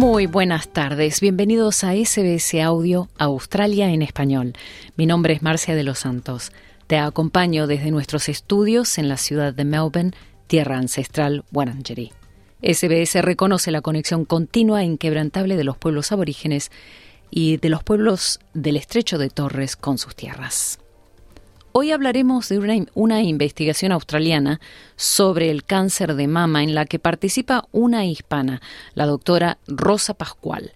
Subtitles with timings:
[0.00, 4.54] Muy buenas tardes, bienvenidos a SBS Audio Australia en español.
[4.96, 6.52] Mi nombre es Marcia de los Santos.
[6.86, 10.12] Te acompaño desde nuestros estudios en la ciudad de Melbourne,
[10.46, 12.12] tierra ancestral Wurundjeri.
[12.62, 16.70] SBS reconoce la conexión continua e inquebrantable de los pueblos aborígenes
[17.30, 20.80] y de los pueblos del estrecho de Torres con sus tierras.
[21.72, 24.60] Hoy hablaremos de una, una, investigación australiana
[24.96, 28.60] sobre el cáncer de mama en la que participa una hispana,
[28.94, 30.72] la doctora Rosa Pascual.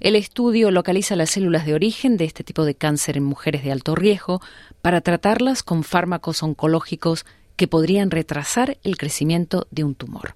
[0.00, 3.72] El estudio localiza las células de origen de este tipo de cáncer en mujeres de
[3.72, 4.40] alto riesgo
[4.80, 7.26] para tratarlas con fármacos oncológicos
[7.56, 10.34] que podrían retrasar el crecimiento de un tumor.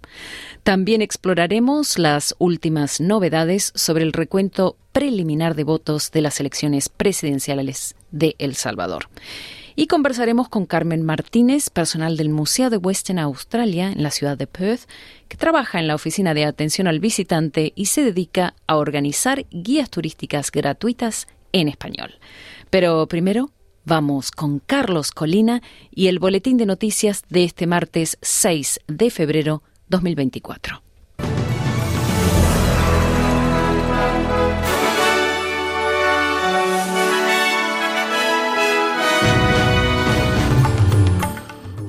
[0.62, 7.94] También exploraremos las últimas novedades sobre el recuento preliminar de votos de las elecciones presidenciales
[8.10, 9.08] de El Salvador.
[9.74, 14.46] Y conversaremos con Carmen Martínez, personal del Museo de Western Australia en la ciudad de
[14.46, 14.88] Perth,
[15.28, 19.90] que trabaja en la oficina de atención al visitante y se dedica a organizar guías
[19.90, 22.18] turísticas gratuitas en español.
[22.70, 23.50] Pero primero
[23.84, 29.64] Vamos con Carlos Colina y el boletín de noticias de este martes 6 de febrero
[29.88, 30.81] 2024.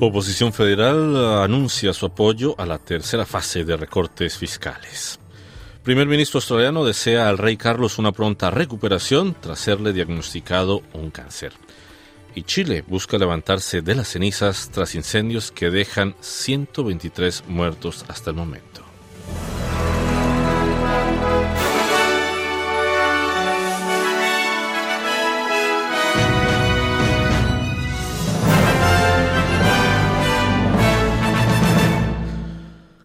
[0.05, 5.17] Oposición Federal anuncia su apoyo a la tercera fase de recortes fiscales.
[5.81, 11.53] Primer ministro australiano desea al rey Carlos una pronta recuperación tras serle diagnosticado un cáncer
[12.35, 18.35] y Chile busca levantarse de las cenizas tras incendios que dejan 123 muertos hasta el
[18.35, 18.83] momento.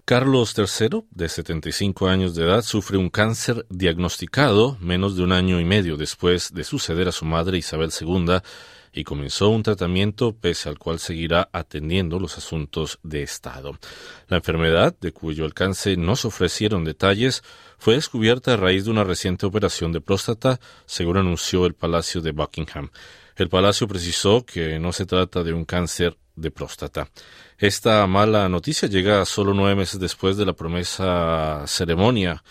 [0.09, 5.61] Carlos III, de 75 años de edad, sufre un cáncer diagnosticado menos de un año
[5.61, 8.39] y medio después de suceder a su madre Isabel II
[8.95, 13.79] y comenzó un tratamiento pese al cual seguirá atendiendo los asuntos de Estado.
[14.29, 17.43] La enfermedad, de cuyo alcance no se ofrecieron detalles,
[17.77, 22.33] fue descubierta a raíz de una reciente operación de próstata, según anunció el Palacio de
[22.33, 22.89] Buckingham.
[23.37, 27.11] El Palacio precisó que no se trata de un cáncer de próstata.
[27.59, 32.43] Esta mala noticia llega solo nueve meses después de la promesa ceremonia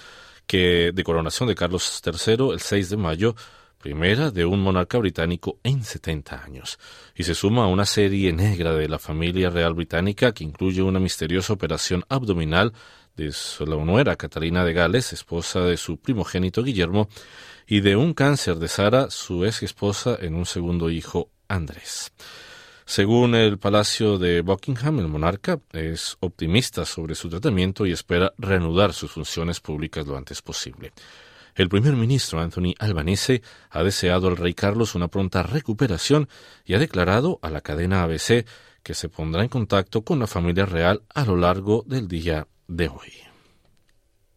[0.45, 3.35] que de coronación de Carlos III el 6 de mayo
[3.77, 6.79] primera de un monarca británico en 70 años,
[7.15, 10.99] y se suma a una serie negra de la familia real británica que incluye una
[10.99, 12.73] misteriosa operación abdominal
[13.15, 17.07] de su nuera Catalina de Gales, esposa de su primogénito Guillermo,
[17.65, 22.11] y de un cáncer de Sara, su ex esposa, en un segundo hijo, Andrés.
[22.87, 28.93] Según el Palacio de Buckingham, el monarca es optimista sobre su tratamiento y espera reanudar
[28.93, 30.93] sus funciones públicas lo antes posible.
[31.53, 36.29] El primer ministro Anthony Albanese ha deseado al rey Carlos una pronta recuperación
[36.63, 38.45] y ha declarado a la cadena ABC
[38.81, 42.87] que se pondrá en contacto con la familia real a lo largo del día de
[42.87, 43.11] hoy.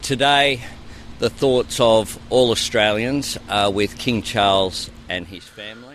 [0.01, 0.59] Today,
[1.21, 5.90] the thoughts of all Australians are with King Charles and his family.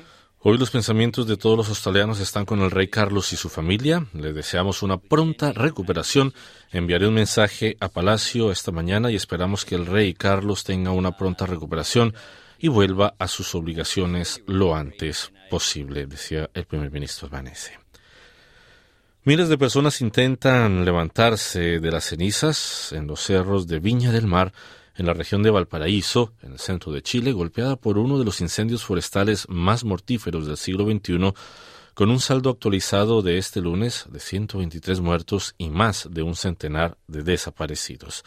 [0.48, 4.06] Hoy los pensamientos de todos los australianos están con el rey Carlos y su familia.
[4.14, 6.36] Le deseamos una pronta recuperación.
[6.72, 11.18] Enviaré un mensaje a Palacio esta mañana y esperamos que el rey Carlos tenga una
[11.18, 12.14] pronta recuperación
[12.60, 17.80] y vuelva a sus obligaciones lo antes posible, decía el primer ministro albanese.
[19.24, 24.54] Miles de personas intentan levantarse de las cenizas en los cerros de Viña del Mar
[24.96, 28.42] en la región de Valparaíso, en el centro de Chile, golpeada por uno de los
[28.42, 31.34] incendios forestales más mortíferos del siglo XXI,
[31.94, 36.98] con un saldo actualizado de este lunes de 123 muertos y más de un centenar
[37.08, 38.24] de desaparecidos.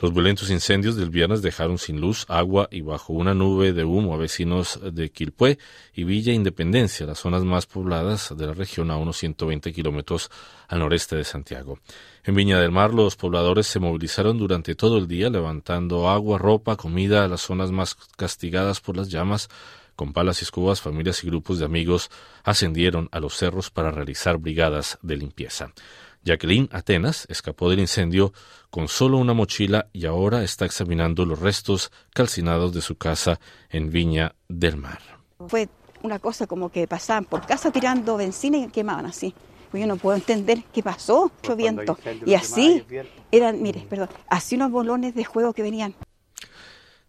[0.00, 4.14] Los violentos incendios del viernes dejaron sin luz, agua y bajo una nube de humo
[4.14, 5.58] a vecinos de Quilpué
[5.92, 10.30] y Villa Independencia, las zonas más pobladas de la región a unos 120 kilómetros
[10.68, 11.80] al noreste de Santiago.
[12.24, 16.76] En Viña del Mar, los pobladores se movilizaron durante todo el día, levantando agua, ropa,
[16.76, 19.50] comida a las zonas más castigadas por las llamas.
[19.96, 22.10] Con palas y escobas, familias y grupos de amigos
[22.42, 25.74] ascendieron a los cerros para realizar brigadas de limpieza.
[26.22, 28.32] Jacqueline Atenas escapó del incendio
[28.68, 33.40] con solo una mochila y ahora está examinando los restos calcinados de su casa
[33.70, 35.00] en Viña del Mar.
[35.48, 35.68] Fue
[36.02, 39.34] una cosa como que pasaban por casa tirando benzina y quemaban así.
[39.70, 41.96] Pues yo no puedo entender qué pasó, mucho viento.
[42.26, 42.84] Y así
[43.30, 45.94] eran, mire, perdón, así unos bolones de juego que venían.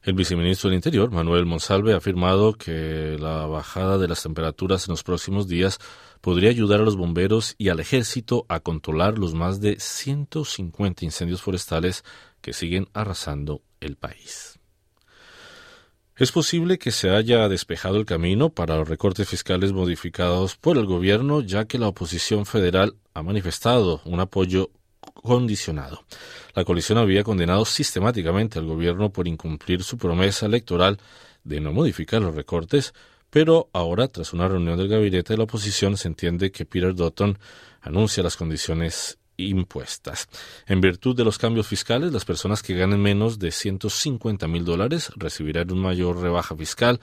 [0.04, 4.94] El viceministro del Interior, Manuel Monsalve, ha afirmado que la bajada de las temperaturas en
[4.94, 5.78] los próximos días
[6.22, 11.42] podría ayudar a los bomberos y al ejército a controlar los más de 150 incendios
[11.42, 12.04] forestales
[12.42, 14.60] que siguen arrasando el país.
[16.16, 20.86] Es posible que se haya despejado el camino para los recortes fiscales modificados por el
[20.86, 24.70] gobierno, ya que la oposición federal ha manifestado un apoyo
[25.14, 26.06] condicionado.
[26.54, 31.00] La coalición había condenado sistemáticamente al gobierno por incumplir su promesa electoral
[31.44, 32.94] de no modificar los recortes,
[33.32, 37.40] pero ahora, tras una reunión del gabinete de la oposición, se entiende que Peter Dutton
[37.82, 40.28] anuncia las condiciones impuestas.
[40.68, 45.12] En virtud de los cambios fiscales, las personas que ganen menos de 150 mil dólares
[45.16, 47.00] recibirán una mayor rebaja fiscal,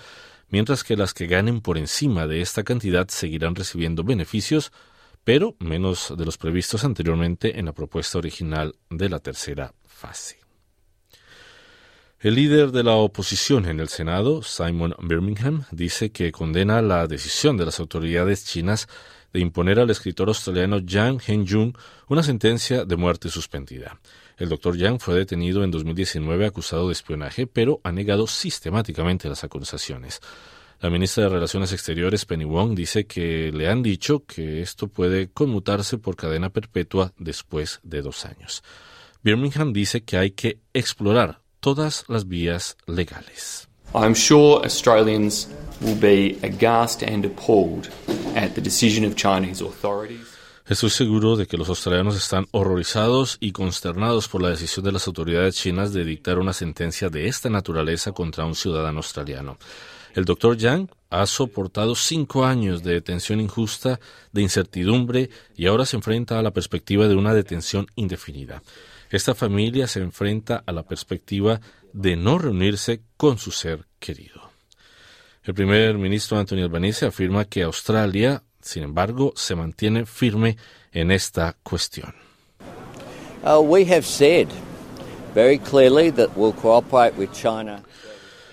[0.51, 4.71] mientras que las que ganen por encima de esta cantidad seguirán recibiendo beneficios,
[5.25, 10.48] pero menos de los previstos anteriormente en la propuesta original de la tercera fase.
[12.21, 17.57] El líder de la oposición en el Senado, Simon Birmingham, dice que condena la decisión
[17.57, 18.89] de las autoridades chinas
[19.33, 21.77] de imponer al escritor australiano Yang Henjung
[22.09, 24.01] una sentencia de muerte suspendida.
[24.37, 29.45] El doctor Yang fue detenido en 2019 acusado de espionaje, pero ha negado sistemáticamente las
[29.45, 30.21] acusaciones.
[30.81, 35.29] La ministra de Relaciones Exteriores, Penny Wong, dice que le han dicho que esto puede
[35.29, 38.65] conmutarse por cadena perpetua después de dos años.
[39.23, 41.43] Birmingham dice que hay que explorar
[41.75, 43.69] todas las vías legales.
[43.95, 45.49] I'm sure Australians
[45.83, 47.91] will be aghast and appalled
[48.35, 50.27] at the decision of Chinese authorities.
[50.67, 55.07] Estoy seguro de que los australianos están horrorizados y consternados por la decisión de las
[55.07, 59.59] autoridades chinas de dictar una sentencia de esta naturaleza contra un ciudadano australiano.
[60.15, 64.01] El doctor Yang ha soportado cinco años de detención injusta,
[64.33, 68.63] de incertidumbre y ahora se enfrenta a la perspectiva de una detención indefinida.
[69.11, 71.61] Esta familia se enfrenta a la perspectiva
[71.93, 74.51] de no reunirse con su ser querido.
[75.43, 80.57] El primer ministro Anthony Albanese afirma que Australia, sin embargo, se mantiene firme
[80.93, 82.15] en esta cuestión.
[83.45, 84.49] Uh, we have said
[85.35, 87.83] very clearly that we'll cooperate with China.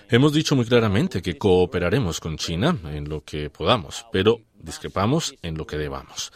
[0.08, 5.58] Hemos dicho muy claramente que cooperaremos con China en lo que podamos, pero discrepamos en
[5.58, 6.32] lo que debamos.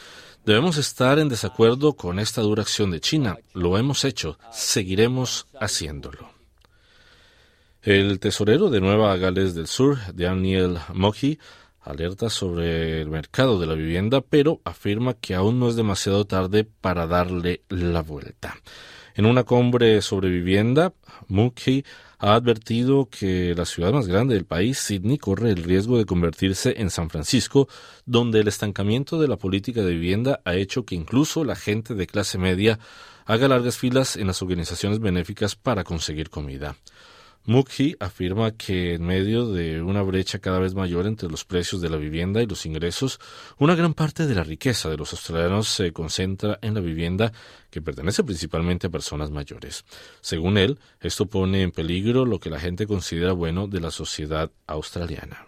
[0.51, 3.39] Debemos estar en desacuerdo con esta dura acción de China.
[3.55, 4.37] Lo hemos hecho.
[4.51, 6.29] Seguiremos haciéndolo.
[7.83, 11.39] El tesorero de Nueva Gales del Sur, Daniel Mohi,
[11.83, 16.65] alerta sobre el mercado de la vivienda, pero afirma que aún no es demasiado tarde
[16.65, 18.57] para darle la vuelta.
[19.15, 20.93] En una cumbre sobre vivienda,
[21.29, 21.85] Mohi
[22.19, 26.75] ha advertido que la ciudad más grande del país, Sydney, corre el riesgo de convertirse
[26.79, 27.69] en San Francisco,
[28.05, 32.07] donde el estancamiento de la política de vivienda ha hecho que incluso la gente de
[32.07, 32.79] clase media
[33.25, 36.77] haga largas filas en las organizaciones benéficas para conseguir comida.
[37.47, 41.89] Mukhi afirma que en medio de una brecha cada vez mayor entre los precios de
[41.89, 43.19] la vivienda y los ingresos,
[43.59, 47.33] una gran parte de la riqueza de los australianos se concentra en la vivienda
[47.71, 49.85] que pertenece principalmente a personas mayores.
[50.21, 54.51] Según él, esto pone en peligro lo que la gente considera bueno de la sociedad
[54.67, 55.47] australiana.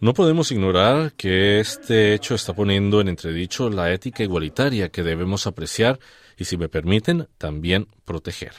[0.00, 5.48] No podemos ignorar que este hecho está poniendo en entredicho la ética igualitaria que debemos
[5.48, 5.98] apreciar
[6.36, 8.52] y, si me permiten, también proteger.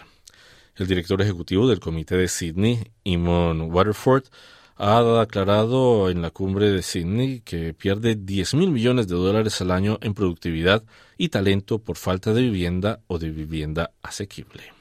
[0.76, 4.26] El director ejecutivo del Comité de Sydney, Eamon Waterford,
[4.76, 9.72] ha aclarado en la cumbre de Sydney que pierde 10 mil millones de dólares al
[9.72, 10.84] año en productividad
[11.18, 14.79] y talento por falta de vivienda o de vivienda asequible.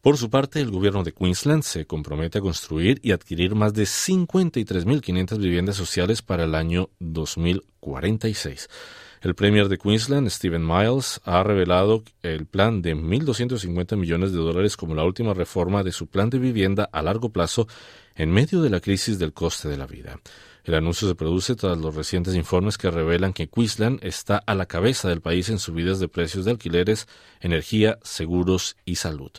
[0.00, 3.82] Por su parte, el gobierno de Queensland se compromete a construir y adquirir más de
[3.82, 8.68] 53.500 viviendas sociales para el año 2046.
[9.20, 14.76] El premier de Queensland, Stephen Miles, ha revelado el plan de 1.250 millones de dólares
[14.76, 17.66] como la última reforma de su plan de vivienda a largo plazo
[18.14, 20.20] en medio de la crisis del coste de la vida.
[20.68, 24.66] El anuncio se produce tras los recientes informes que revelan que Queensland está a la
[24.66, 27.08] cabeza del país en subidas de precios de alquileres,
[27.40, 29.30] energía, seguros y salud.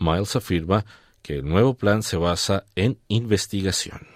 [0.00, 0.84] Miles afirma
[1.22, 4.08] que el nuevo plan se basa en investigación.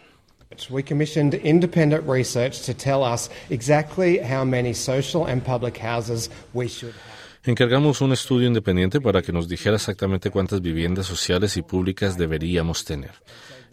[0.69, 6.67] We commissioned independent research to tell us exactly how many social and public houses we
[6.67, 7.27] should have.
[7.49, 12.85] Encargamos un estudio independiente para que nos dijera exactamente cuántas viviendas sociales y públicas deberíamos
[12.85, 13.13] tener.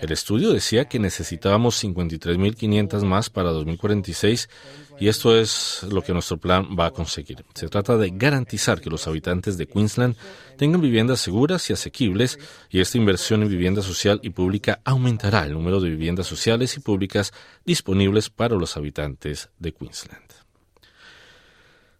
[0.03, 4.49] El estudio decía que necesitábamos 53.500 más para 2046
[4.99, 7.45] y esto es lo que nuestro plan va a conseguir.
[7.53, 10.17] Se trata de garantizar que los habitantes de Queensland
[10.57, 12.37] tengan viviendas seguras y asequibles
[12.69, 16.81] y esta inversión en vivienda social y pública aumentará el número de viviendas sociales y
[16.81, 17.31] públicas
[17.63, 20.22] disponibles para los habitantes de Queensland.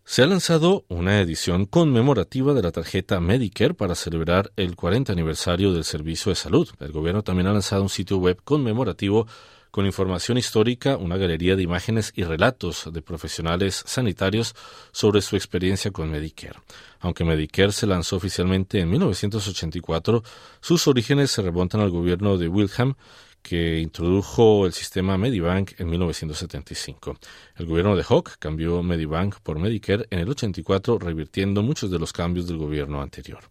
[0.05, 5.71] Se ha lanzado una edición conmemorativa de la tarjeta Medicare para celebrar el 40 aniversario
[5.71, 6.69] del servicio de salud.
[6.81, 9.27] El gobierno también ha lanzado un sitio web conmemorativo
[9.71, 14.55] con información histórica, una galería de imágenes y relatos de profesionales sanitarios
[14.91, 16.59] sobre su experiencia con Medicare.
[16.99, 20.21] Aunque Medicare se lanzó oficialmente en 1984,
[20.59, 22.95] sus orígenes se remontan al gobierno de Wilhelm
[23.43, 27.17] que introdujo el sistema Medibank en 1975.
[27.57, 32.13] El gobierno de Hawke cambió Medibank por Medicare en el 84, revirtiendo muchos de los
[32.13, 33.41] cambios del gobierno anterior.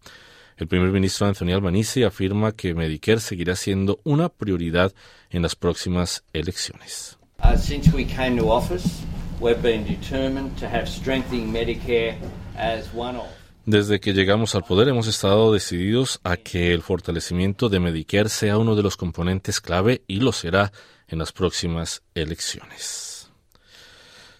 [0.57, 4.93] El primer ministro Anthony Albanese afirma que Medicare seguirá siendo una prioridad
[5.29, 7.17] en las próximas elecciones.
[7.43, 9.03] Uh, since we came to office,
[9.39, 12.17] we've been determined to have strengthening Medicare
[12.55, 17.69] as one of desde que llegamos al poder hemos estado decididos a que el fortalecimiento
[17.69, 20.71] de Medicare sea uno de los componentes clave y lo será
[21.07, 23.13] en las próximas elecciones.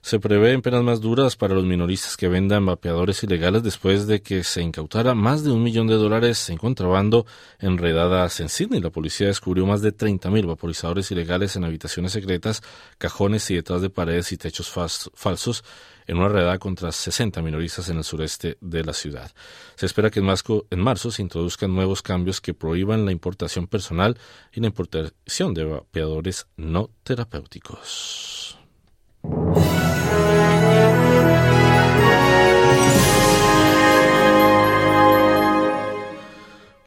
[0.01, 4.43] Se prevén penas más duras para los minoristas que vendan vapeadores ilegales después de que
[4.43, 7.25] se incautara más de un millón de dólares en contrabando
[7.59, 8.81] enredadas en Sydney.
[8.81, 12.61] La policía descubrió más de 30.000 vaporizadores ilegales en habitaciones secretas,
[12.97, 15.63] cajones y detrás de paredes y techos falsos
[16.07, 19.31] en una redada contra 60 minoristas en el sureste de la ciudad.
[19.75, 20.27] Se espera que en,
[20.69, 24.17] en marzo se introduzcan nuevos cambios que prohíban la importación personal
[24.51, 28.57] y la importación de vapeadores no terapéuticos.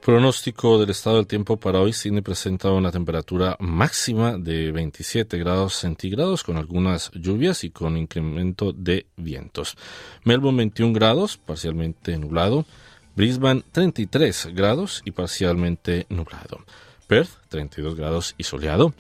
[0.07, 1.93] Pronóstico del estado del tiempo para hoy.
[1.93, 8.73] Sydney presenta una temperatura máxima de 27 grados centígrados con algunas lluvias y con incremento
[8.73, 9.77] de vientos.
[10.23, 12.67] Melbourne 21 grados, parcialmente nublado.
[13.17, 16.61] Brisbane 33 grados y parcialmente nublado.
[17.09, 18.95] Perth 32 grados y soleado.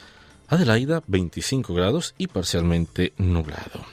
[0.48, 3.86] Adelaida 25 grados y parcialmente nublado.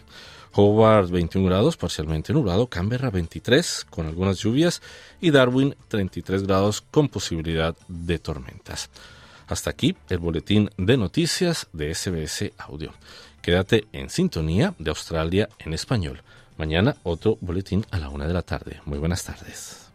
[0.53, 4.81] Hobart 21 grados, parcialmente nublado, Canberra 23 con algunas lluvias
[5.19, 8.89] y Darwin 33 grados con posibilidad de tormentas.
[9.47, 12.93] Hasta aquí el boletín de noticias de SBS Audio.
[13.41, 16.21] Quédate en sintonía de Australia en español.
[16.57, 18.79] Mañana otro boletín a la una de la tarde.
[18.85, 19.89] Muy buenas tardes.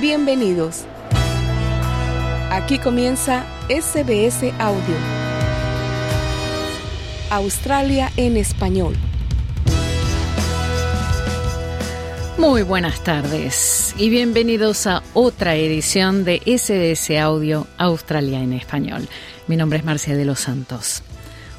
[0.00, 0.84] Bienvenidos.
[2.52, 4.94] Aquí comienza SBS Audio.
[7.30, 8.94] Australia en español.
[12.38, 19.08] Muy buenas tardes y bienvenidos a otra edición de SBS Audio Australia en español.
[19.48, 21.02] Mi nombre es Marcia de los Santos.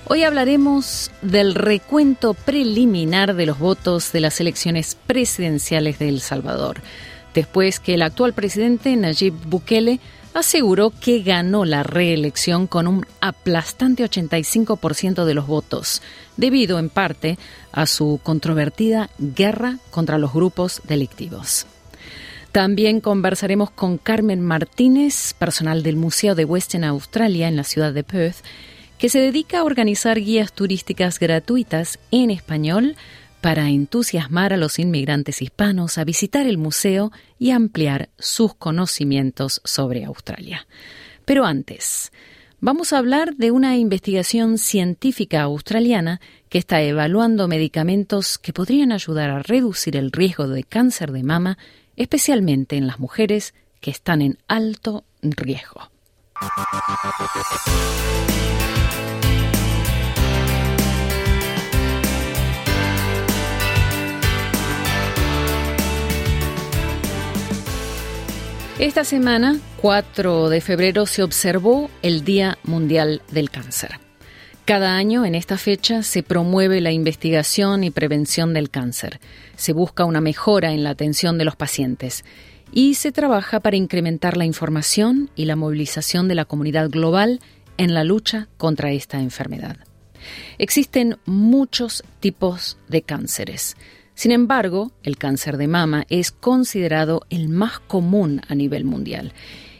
[0.07, 6.81] Hoy hablaremos del recuento preliminar de los votos de las elecciones presidenciales de El Salvador
[7.33, 9.99] después que el actual presidente Nayib Bukele
[10.33, 16.01] aseguró que ganó la reelección con un aplastante 85% de los votos,
[16.37, 17.37] debido en parte
[17.71, 21.65] a su controvertida guerra contra los grupos delictivos.
[22.51, 28.03] También conversaremos con Carmen Martínez, personal del Museo de Western Australia en la ciudad de
[28.03, 28.43] Perth,
[28.97, 32.95] que se dedica a organizar guías turísticas gratuitas en español
[33.41, 40.05] para entusiasmar a los inmigrantes hispanos a visitar el museo y ampliar sus conocimientos sobre
[40.05, 40.67] Australia.
[41.25, 42.11] Pero antes,
[42.59, 46.19] vamos a hablar de una investigación científica australiana
[46.49, 51.57] que está evaluando medicamentos que podrían ayudar a reducir el riesgo de cáncer de mama,
[51.95, 55.89] especialmente en las mujeres que están en alto riesgo.
[68.79, 73.99] Esta semana, 4 de febrero, se observó el Día Mundial del Cáncer.
[74.63, 79.19] Cada año, en esta fecha, se promueve la investigación y prevención del cáncer.
[79.57, 82.23] Se busca una mejora en la atención de los pacientes
[82.71, 87.41] y se trabaja para incrementar la información y la movilización de la comunidad global
[87.77, 89.75] en la lucha contra esta enfermedad.
[90.57, 93.75] Existen muchos tipos de cánceres.
[94.19, 99.31] Sin embargo, el cáncer de mama es considerado el más común a nivel mundial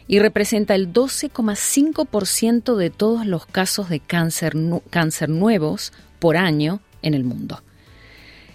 [0.07, 4.53] y representa el 12,5% de todos los casos de cáncer,
[4.89, 7.61] cáncer nuevos por año en el mundo.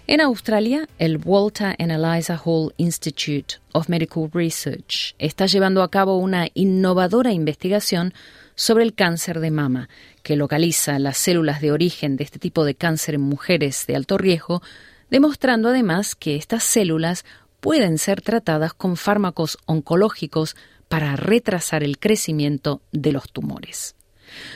[0.07, 6.17] En Australia, el Walter and Eliza Hall Institute of Medical Research está llevando a cabo
[6.17, 8.11] una innovadora investigación
[8.55, 9.87] sobre el cáncer de mama,
[10.23, 14.17] que localiza las células de origen de este tipo de cáncer en mujeres de alto
[14.17, 14.63] riesgo,
[15.09, 17.25] demostrando además que estas células
[17.59, 20.55] pueden ser tratadas con fármacos oncológicos
[20.87, 23.95] para retrasar el crecimiento de los tumores.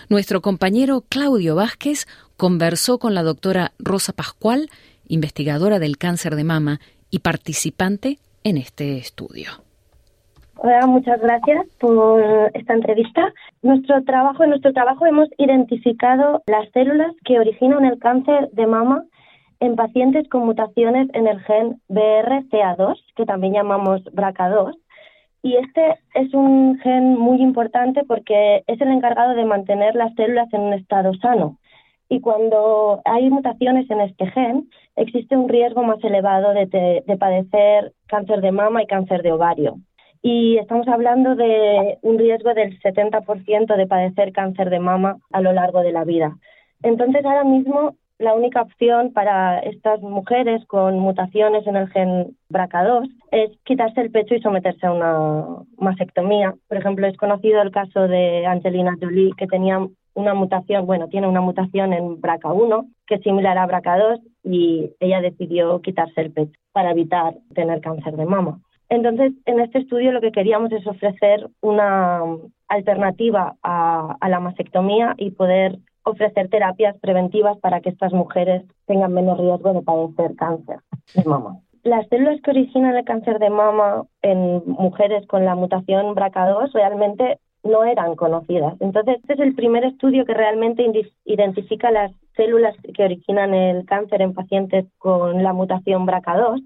[0.10, 2.06] Nuestro compañero Claudio Vázquez
[2.38, 4.70] conversó con la doctora Rosa Pascual,
[5.08, 6.80] investigadora del cáncer de mama
[7.10, 9.50] y participante en este estudio.
[10.62, 12.22] Hola, muchas gracias por
[12.54, 13.34] esta entrevista.
[13.62, 19.06] Nuestro trabajo, en nuestro trabajo hemos identificado las células que originan el cáncer de mama
[19.60, 24.76] en pacientes con mutaciones en el gen BRCA2, que también llamamos BRCA2,
[25.42, 30.52] y este es un gen muy importante porque es el encargado de mantener las células
[30.54, 31.58] en un estado sano.
[32.10, 37.94] Y cuando hay mutaciones en este gen, existe un riesgo más elevado de, de padecer
[38.08, 39.78] cáncer de mama y cáncer de ovario.
[40.22, 45.54] Y estamos hablando de un riesgo del 70% de padecer cáncer de mama a lo
[45.54, 46.36] largo de la vida.
[46.82, 53.10] Entonces, ahora mismo la única opción para estas mujeres con mutaciones en el gen BRCA2
[53.32, 55.46] es quitarse el pecho y someterse a una
[55.78, 56.54] mastectomía.
[56.68, 61.28] Por ejemplo, es conocido el caso de Angelina Jolie, que tenía una mutación, bueno, tiene
[61.28, 66.60] una mutación en BRCA1, que es similar a BRCA2, y ella decidió quitarse el pecho
[66.74, 68.60] para evitar tener cáncer de mama.
[68.90, 72.22] Entonces, en este estudio lo que queríamos es ofrecer una
[72.68, 79.14] alternativa a, a la mastectomía y poder ofrecer terapias preventivas para que estas mujeres tengan
[79.14, 80.80] menos riesgo de padecer cáncer
[81.14, 81.60] de mama.
[81.84, 87.40] Las células que originan el cáncer de mama en mujeres con la mutación BRCA2 realmente
[87.64, 88.76] no eran conocidas.
[88.80, 90.86] Entonces, este es el primer estudio que realmente
[91.26, 96.66] identifica las células que originan el cáncer en pacientes con la mutación BRCA2.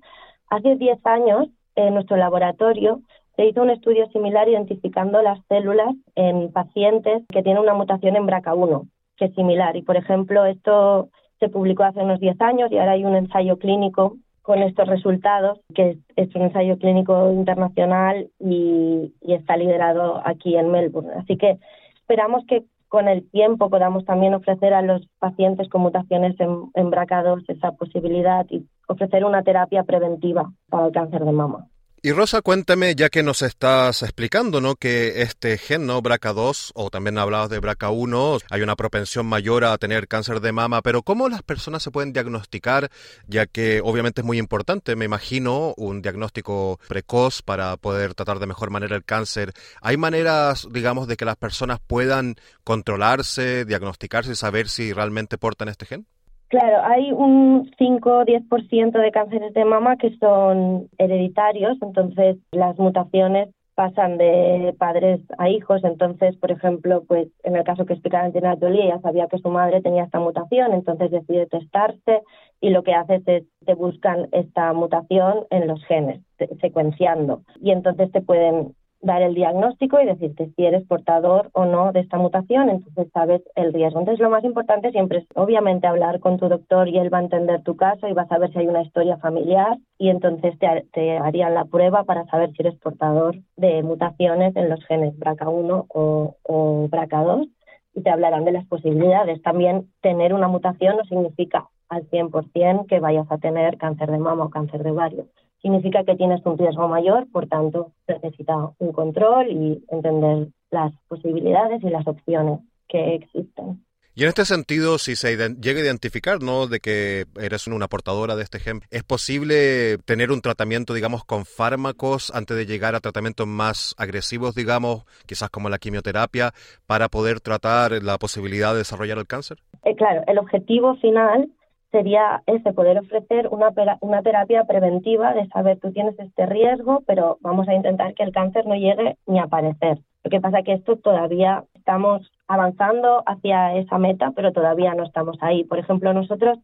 [0.49, 3.01] Hace 10 años, en nuestro laboratorio,
[3.35, 8.27] se hizo un estudio similar identificando las células en pacientes que tienen una mutación en
[8.27, 9.75] BRCA1 que es similar.
[9.75, 13.57] Y, por ejemplo, esto se publicó hace unos 10 años y ahora hay un ensayo
[13.57, 20.69] clínico con estos resultados, que es, un ensayo clínico internacional y, está liderado aquí en
[20.69, 21.13] Melbourne.
[21.17, 21.57] Así que
[21.95, 26.91] esperamos que con el tiempo podamos también ofrecer a los pacientes con mutaciones en, en
[26.91, 31.67] BRCA2 esa posibilidad y ofrecer una terapia preventiva para el cáncer de mama.
[32.05, 34.75] Y Rosa, cuéntame, ya que nos estás explicando, ¿no?
[34.75, 36.01] Que este gen, ¿no?
[36.01, 40.81] BRCA2, o también hablabas de BRCA1, hay una propensión mayor a tener cáncer de mama,
[40.81, 42.91] pero ¿cómo las personas se pueden diagnosticar?
[43.25, 48.47] Ya que obviamente es muy importante, me imagino, un diagnóstico precoz para poder tratar de
[48.47, 49.53] mejor manera el cáncer.
[49.79, 52.35] ¿Hay maneras, digamos, de que las personas puedan
[52.65, 56.05] controlarse, diagnosticarse y saber si realmente portan este gen?
[56.53, 62.77] Claro, hay un 5 o 10% de cánceres de mama que son hereditarios, entonces las
[62.77, 65.83] mutaciones pasan de padres a hijos.
[65.83, 69.49] Entonces, por ejemplo, pues en el caso que explicaba Angelina Jolie, ella sabía que su
[69.49, 72.21] madre tenía esta mutación, entonces decide testarse
[72.61, 76.21] y lo que hace es te buscan esta mutación en los genes,
[76.61, 77.41] secuenciando.
[77.63, 81.99] Y entonces te pueden dar el diagnóstico y decirte si eres portador o no de
[81.99, 83.99] esta mutación, entonces sabes el riesgo.
[83.99, 87.23] Entonces lo más importante siempre es obviamente hablar con tu doctor y él va a
[87.23, 91.17] entender tu caso y va a saber si hay una historia familiar y entonces te,
[91.17, 96.35] harían la prueba para saber si eres portador de mutaciones en los genes BRCA1 o,
[96.43, 97.49] o BRCA2
[97.95, 99.41] y te hablarán de las posibilidades.
[99.41, 104.45] También tener una mutación no significa al 100% que vayas a tener cáncer de mama
[104.45, 105.27] o cáncer de ovario
[105.63, 111.81] significa que tienes un riesgo mayor, por tanto, necesita un control y entender las posibilidades
[111.81, 113.83] y las opciones que existen.
[114.15, 118.35] Y en este sentido, si se llega a identificar, ¿no?, de que eres una portadora
[118.35, 122.99] de este gen, ¿es posible tener un tratamiento, digamos, con fármacos antes de llegar a
[122.99, 126.51] tratamientos más agresivos, digamos, quizás como la quimioterapia,
[126.85, 129.57] para poder tratar la posibilidad de desarrollar el cáncer?
[129.83, 131.49] Eh, claro, el objetivo final
[131.93, 137.37] sería ese, poder ofrecer una, una terapia preventiva de saber tú tienes este riesgo, pero
[137.41, 139.99] vamos a intentar que el cáncer no llegue ni a aparecer.
[140.23, 145.03] Lo que pasa es que esto todavía estamos avanzando hacia esa meta, pero todavía no
[145.03, 145.63] estamos ahí.
[145.65, 146.57] Por ejemplo, nosotros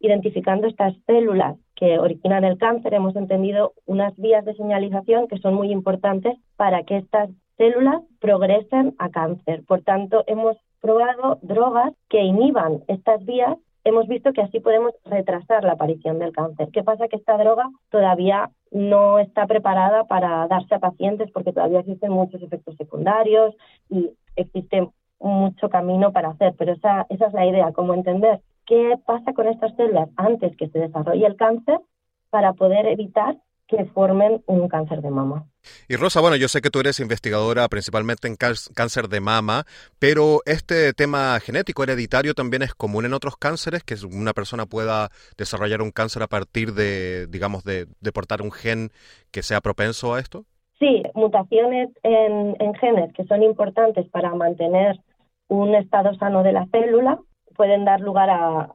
[0.00, 5.54] identificando estas células que originan el cáncer, hemos entendido unas vías de señalización que son
[5.54, 9.64] muy importantes para que estas células progresen a cáncer.
[9.66, 13.56] Por tanto, hemos probado drogas que inhiban estas vías.
[13.84, 16.70] Hemos visto que así podemos retrasar la aparición del cáncer.
[16.72, 17.06] ¿Qué pasa?
[17.08, 22.42] Que esta droga todavía no está preparada para darse a pacientes porque todavía existen muchos
[22.42, 23.54] efectos secundarios
[23.90, 24.88] y existe
[25.20, 29.48] mucho camino para hacer, pero esa, esa es la idea, cómo entender qué pasa con
[29.48, 31.78] estas células antes que se desarrolle el cáncer
[32.30, 33.36] para poder evitar
[33.76, 35.46] que formen un cáncer de mama.
[35.88, 39.64] Y Rosa, bueno, yo sé que tú eres investigadora principalmente en cáncer de mama,
[39.98, 45.08] pero este tema genético hereditario también es común en otros cánceres, que una persona pueda
[45.36, 48.90] desarrollar un cáncer a partir de, digamos, de, portar un gen
[49.32, 50.44] que sea propenso a esto.
[50.78, 55.00] Sí, mutaciones en, genes que son importantes para mantener
[55.48, 57.18] un estado sano de la célula
[57.56, 58.68] pueden dar lugar a,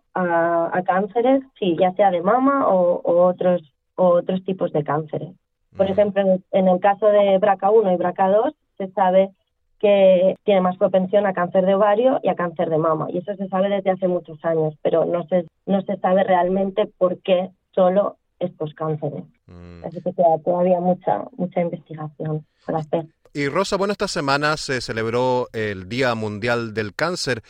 [0.86, 3.62] cánceres, sí, ya sea de mama o, otros,
[4.08, 5.34] otros tipos de cánceres.
[5.76, 5.92] Por mm.
[5.92, 9.32] ejemplo, en el caso de BRCA1 y BRCA2 se sabe
[9.80, 13.08] que tiene más propensión a cáncer de ovario y a cáncer de mama.
[13.10, 16.86] Y eso se sabe desde hace muchos años, pero no se, no se sabe realmente
[16.98, 19.24] por qué solo estos cánceres.
[19.48, 19.86] Mm.
[19.86, 23.06] Así que queda todavía mucha, mucha investigación para hacer.
[23.34, 27.44] Y Rosa, bueno, esta semana se celebró el Día Mundial del Cáncer.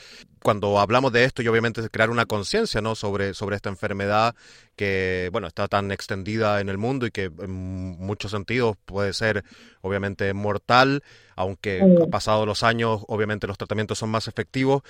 [0.44, 2.96] Cuando hablamos de esto y obviamente crear una conciencia ¿no?
[2.96, 4.36] sobre, sobre esta enfermedad
[4.78, 9.44] que bueno está tan extendida en el mundo y que en muchos sentidos puede ser
[9.82, 11.04] obviamente mortal,
[11.36, 14.84] aunque pasados los años obviamente los tratamientos son más efectivos.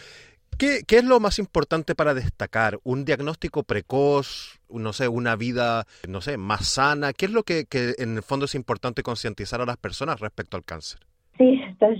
[0.58, 2.80] ¿Qué, ¿Qué, es lo más importante para destacar?
[2.84, 4.60] ¿Un diagnóstico precoz?
[4.70, 7.14] No sé, una vida, no sé, más sana.
[7.14, 10.58] ¿Qué es lo que, que en el fondo es importante concientizar a las personas respecto
[10.58, 11.00] al cáncer?
[11.38, 12.00] Sí, esta es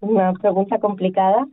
[0.00, 1.46] una pregunta complicada,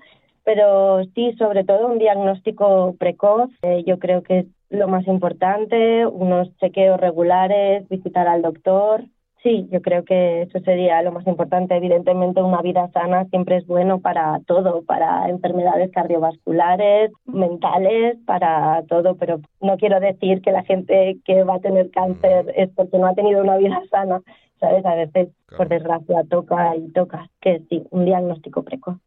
[0.43, 3.51] pero sí, sobre todo un diagnóstico precoz.
[3.61, 9.05] Eh, yo creo que es lo más importante, unos chequeos regulares, visitar al doctor,
[9.41, 11.75] Sí, yo creo que eso sería lo más importante.
[11.75, 19.15] Evidentemente, una vida sana siempre es bueno para todo, para enfermedades cardiovasculares, mentales, para todo,
[19.15, 23.07] pero no quiero decir que la gente que va a tener cáncer es porque no
[23.07, 24.21] ha tenido una vida sana,
[24.59, 24.85] ¿sabes?
[24.85, 28.97] A veces, por desgracia, toca y toca que sí, un diagnóstico precoz.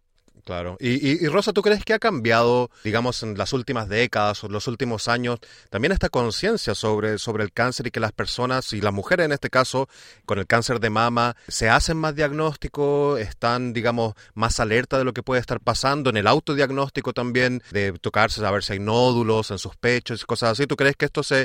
[0.44, 0.76] Claro.
[0.80, 5.06] Y, Rosa, ¿tú crees que ha cambiado, digamos, en las últimas décadas o los últimos
[5.06, 5.38] años,
[5.70, 9.32] también esta conciencia sobre, sobre el cáncer y que las personas, y las mujeres en
[9.32, 9.88] este caso,
[10.26, 15.12] con el cáncer de mama, se hacen más diagnóstico, están, digamos, más alerta de lo
[15.12, 19.52] que puede estar pasando, en el autodiagnóstico también, de tocarse, a ver si hay nódulos
[19.52, 20.66] en sus pechos y cosas así?
[20.66, 21.42] ¿Tú crees que esto se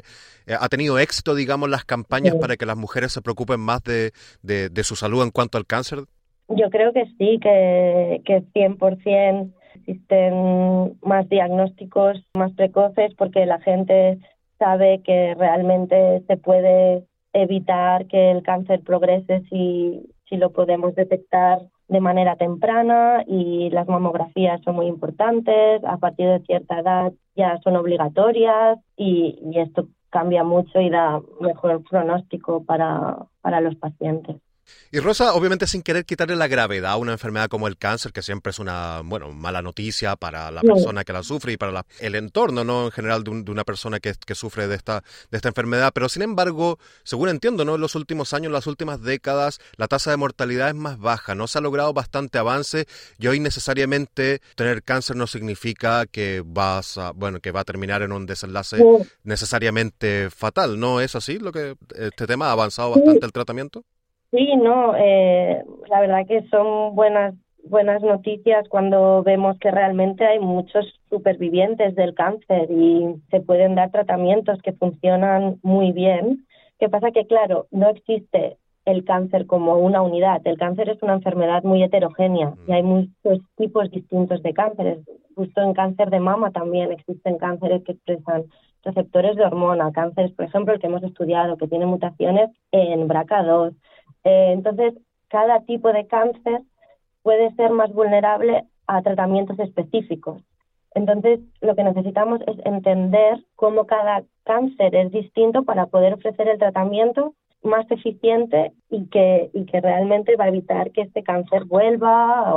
[0.48, 4.12] eh, ha tenido éxito, digamos, las campañas para que las mujeres se preocupen más de,
[4.42, 6.06] de, de su salud en cuanto al cáncer?
[6.50, 14.20] Yo creo que sí, que, que 100% existen más diagnósticos más precoces porque la gente
[14.60, 21.60] sabe que realmente se puede evitar que el cáncer progrese si, si lo podemos detectar
[21.88, 27.60] de manera temprana y las mamografías son muy importantes, a partir de cierta edad ya
[27.64, 34.38] son obligatorias y, y esto cambia mucho y da mejor pronóstico para, para los pacientes.
[34.92, 38.22] Y Rosa, obviamente sin querer quitarle la gravedad a una enfermedad como el cáncer, que
[38.22, 42.16] siempre es una, bueno, mala noticia para la persona que la sufre y para el
[42.16, 42.86] entorno, ¿no?
[42.86, 45.92] En general de, una persona que, que, sufre de esta, de esta enfermedad.
[45.94, 47.76] Pero sin embargo, según entiendo, ¿no?
[47.76, 51.36] En los últimos años, en las últimas décadas, la tasa de mortalidad es más baja,
[51.36, 51.48] ¿no?
[51.48, 52.88] Se ha logrado bastante avance
[53.20, 58.02] y hoy necesariamente tener cáncer no significa que vas a, bueno, que va a terminar
[58.02, 58.78] en un desenlace
[59.24, 61.02] necesariamente fatal, ¿no?
[61.02, 63.84] ¿Es así lo que este tema ha avanzado bastante el tratamiento?
[64.32, 67.34] Sí, no, eh, la verdad que son buenas
[67.70, 73.92] buenas noticias cuando vemos que realmente hay muchos supervivientes del cáncer y se pueden dar
[73.92, 76.46] tratamientos que funcionan muy bien.
[76.80, 77.12] ¿Qué pasa?
[77.12, 80.42] Que claro, no existe el cáncer como una unidad.
[80.46, 85.00] El cáncer es una enfermedad muy heterogénea y hay muchos tipos distintos de cánceres.
[85.36, 88.46] Justo en cáncer de mama también existen cánceres que expresan
[88.84, 93.76] receptores de hormona, cánceres, por ejemplo, el que hemos estudiado, que tiene mutaciones en BRCA2,
[94.28, 94.94] eh, entonces,
[95.30, 96.62] cada tipo de cáncer
[97.24, 100.42] puede ser más vulnerable a tratamientos específicos.
[100.94, 106.58] Entonces, lo que necesitamos es entender cómo cada cáncer es distinto para poder ofrecer el
[106.58, 112.54] tratamiento más eficiente y que, y que realmente va a evitar que este cáncer vuelva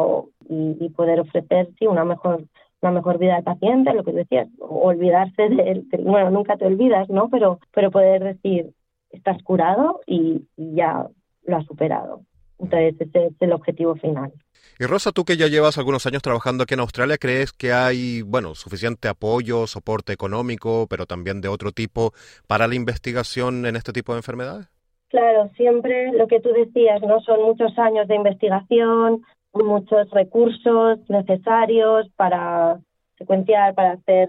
[0.49, 2.45] y, poder ofrecer sí, una mejor
[2.83, 7.29] una mejor vida al paciente, lo que decías, olvidarse de, bueno, nunca te olvidas, ¿no?
[7.29, 8.73] Pero, pero poder decir,
[9.11, 11.07] estás curado y ya
[11.51, 12.23] lo ha superado.
[12.59, 14.33] Entonces ese es el objetivo final.
[14.79, 18.23] Y Rosa, tú que ya llevas algunos años trabajando aquí en Australia, ¿crees que hay,
[18.23, 22.13] bueno, suficiente apoyo, soporte económico, pero también de otro tipo
[22.47, 24.69] para la investigación en este tipo de enfermedades?
[25.09, 27.21] Claro, siempre lo que tú decías, ¿no?
[27.21, 32.81] Son muchos años de investigación, muchos recursos necesarios para
[33.19, 34.29] secuenciar, para hacer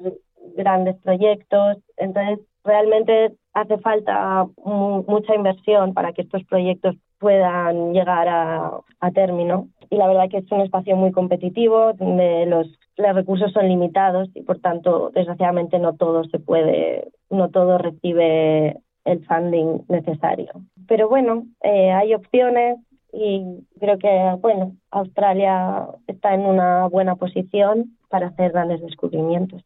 [0.58, 1.78] grandes proyectos.
[1.98, 8.82] Entonces, realmente hace falta mucha inversión para que estos proyectos puedan llegar a,
[9.14, 9.68] término.
[9.90, 14.30] Y la verdad que es un espacio muy competitivo, donde los, los recursos son limitados
[14.34, 20.52] y por tanto, desgraciadamente, no todo se puede, no todo recibe el funding necesario.
[20.88, 22.80] Pero bueno, eh, hay opciones
[23.14, 29.64] y creo que, bueno, Australia está en una buena posición para hacer grandes descubrimientos.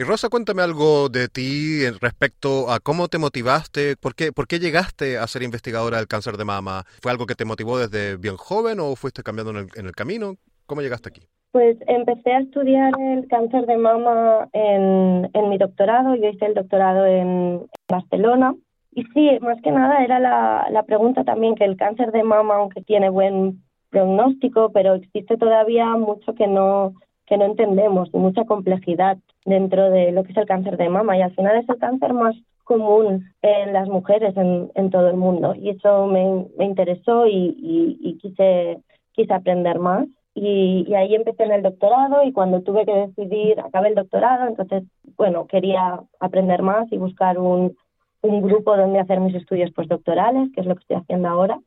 [0.00, 4.58] Y Rosa, cuéntame algo de ti respecto a cómo te motivaste, por qué, por qué
[4.58, 6.84] llegaste a ser investigadora del cáncer de mama.
[7.02, 10.36] ¿Fue algo que te motivó desde bien joven o fuiste cambiando en el, camino?
[10.64, 11.20] ¿Cómo llegaste aquí?
[11.52, 16.14] Pues empecé a estudiar el cáncer de mama en, mi doctorado.
[16.14, 18.54] Yo hice el doctorado en Barcelona.
[18.92, 22.54] Y sí, más que nada era la, la pregunta también que el cáncer de mama,
[22.54, 26.94] aunque tiene buen pronóstico, pero existe todavía mucho que no
[27.30, 29.16] que no entendemos y mucha complejidad
[29.46, 31.16] dentro de lo que es el cáncer de mama.
[31.16, 35.54] Y al final es el cáncer más común en las mujeres en, todo el mundo.
[35.54, 37.56] Y eso me, me interesó y,
[38.00, 38.80] y, quise,
[39.12, 40.08] quise aprender más.
[40.34, 44.48] Y, y, ahí empecé en el doctorado y cuando tuve que decidir, acabé el doctorado,
[44.48, 44.82] entonces,
[45.16, 47.76] bueno, quería aprender más y buscar un,
[48.22, 51.60] un grupo donde hacer mis estudios postdoctorales, que es lo que estoy haciendo ahora.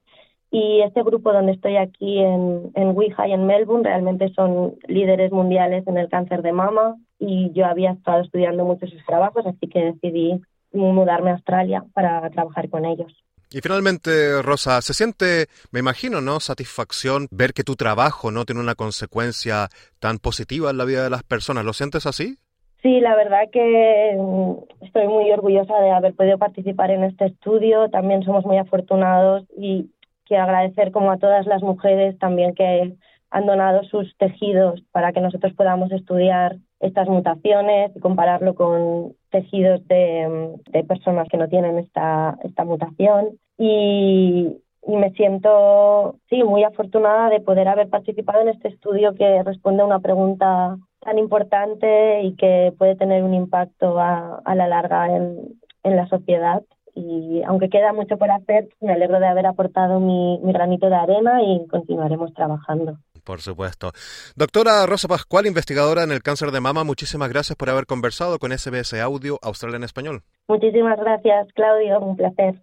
[0.54, 5.84] Y este grupo donde estoy aquí en, en y en Melbourne realmente son líderes mundiales
[5.88, 9.80] en el cáncer de mama y yo había estado estudiando muchos sus trabajos, así que
[9.80, 10.40] decidí
[10.72, 13.12] mudarme a Australia para trabajar con ellos.
[13.52, 16.40] Y finalmente, Rosa, se siente, me imagino, ¿no?
[16.40, 21.10] Satisfacción ver que tu trabajo no tiene una consecuencia tan positiva en la vida de
[21.10, 21.66] las personas.
[21.66, 22.38] ¿Lo sientes así?
[22.84, 27.90] Sí, la verdad que mm, estoy muy orgullosa de haber podido participar en este estudio.
[27.90, 29.90] También somos muy afortunados y
[30.34, 32.96] quiero agradecer como a todas las mujeres también que
[33.30, 39.88] han donado sus tejidos para que nosotros podamos estudiar estas mutaciones y compararlo con tejidos
[39.88, 43.38] de, personas que no tienen esta, esta mutación.
[43.60, 49.44] Y, y me siento, sí, muy afortunada de poder haber participado en este estudio que
[49.44, 54.68] responde a una pregunta tan importante y que puede tener un impacto a, a la
[54.68, 56.64] larga en, en la sociedad
[56.96, 61.42] y aunque queda mucho por hacer, me alegro de haber aportado mi, granito de arena
[61.42, 62.98] y continuaremos trabajando.
[63.24, 63.92] Por supuesto.
[64.36, 68.52] Doctora Rosa Pascual, investigadora en el cáncer de mama, muchísimas gracias por haber conversado con
[68.52, 70.22] SBS Audio Australia en Español.
[70.48, 72.56] Muchísimas gracias, Claudio, un placer.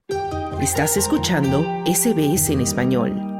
[0.60, 3.39] Estás escuchando SBS en Español.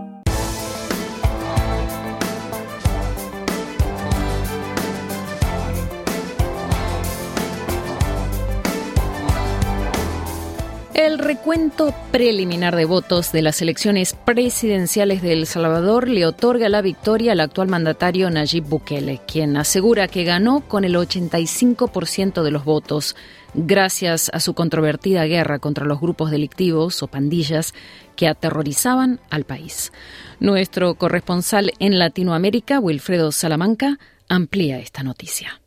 [11.01, 16.83] El recuento preliminar de votos de las elecciones presidenciales de El Salvador le otorga la
[16.83, 22.67] victoria al actual mandatario Nayib Bukele, quien asegura que ganó con el 85% de los
[22.67, 23.17] votos,
[23.55, 27.73] gracias a su controvertida guerra contra los grupos delictivos o pandillas
[28.15, 29.95] que aterrorizaban al país.
[30.39, 35.63] Nuestro corresponsal en Latinoamérica, Wilfredo Salamanca, amplía esta noticia.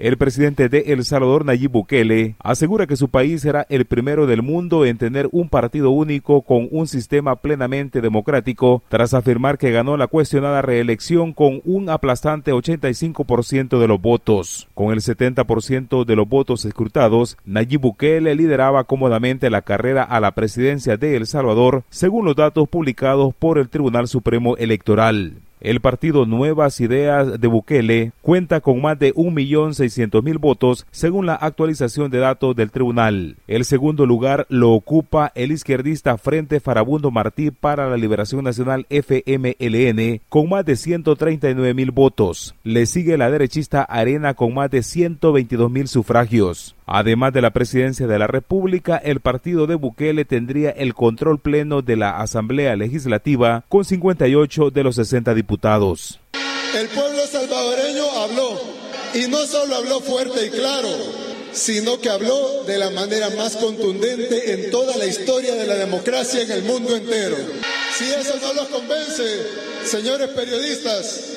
[0.00, 4.40] El presidente de El Salvador, Nayib Bukele, asegura que su país será el primero del
[4.40, 9.98] mundo en tener un partido único con un sistema plenamente democrático, tras afirmar que ganó
[9.98, 14.68] la cuestionada reelección con un aplastante 85% de los votos.
[14.72, 20.30] Con el 70% de los votos escrutados, Nayib Bukele lideraba cómodamente la carrera a la
[20.30, 25.34] presidencia de El Salvador, según los datos publicados por el Tribunal Supremo Electoral.
[25.60, 32.10] El partido Nuevas Ideas de Bukele cuenta con más de 1.600.000 votos según la actualización
[32.10, 33.36] de datos del tribunal.
[33.46, 40.22] El segundo lugar lo ocupa el izquierdista Frente Farabundo Martí para la Liberación Nacional FMLN
[40.28, 42.54] con más de 139.000 votos.
[42.64, 46.74] Le sigue la derechista Arena con más de 122.000 sufragios.
[46.92, 51.82] Además de la presidencia de la República, el partido de Bukele tendría el control pleno
[51.82, 56.18] de la Asamblea Legislativa con 58 de los 60 diputados.
[56.76, 58.60] El pueblo salvadoreño habló
[59.14, 60.88] y no solo habló fuerte y claro,
[61.52, 66.42] sino que habló de la manera más contundente en toda la historia de la democracia
[66.42, 67.36] en el mundo entero.
[67.96, 69.22] Si eso no los convence,
[69.84, 71.36] señores periodistas,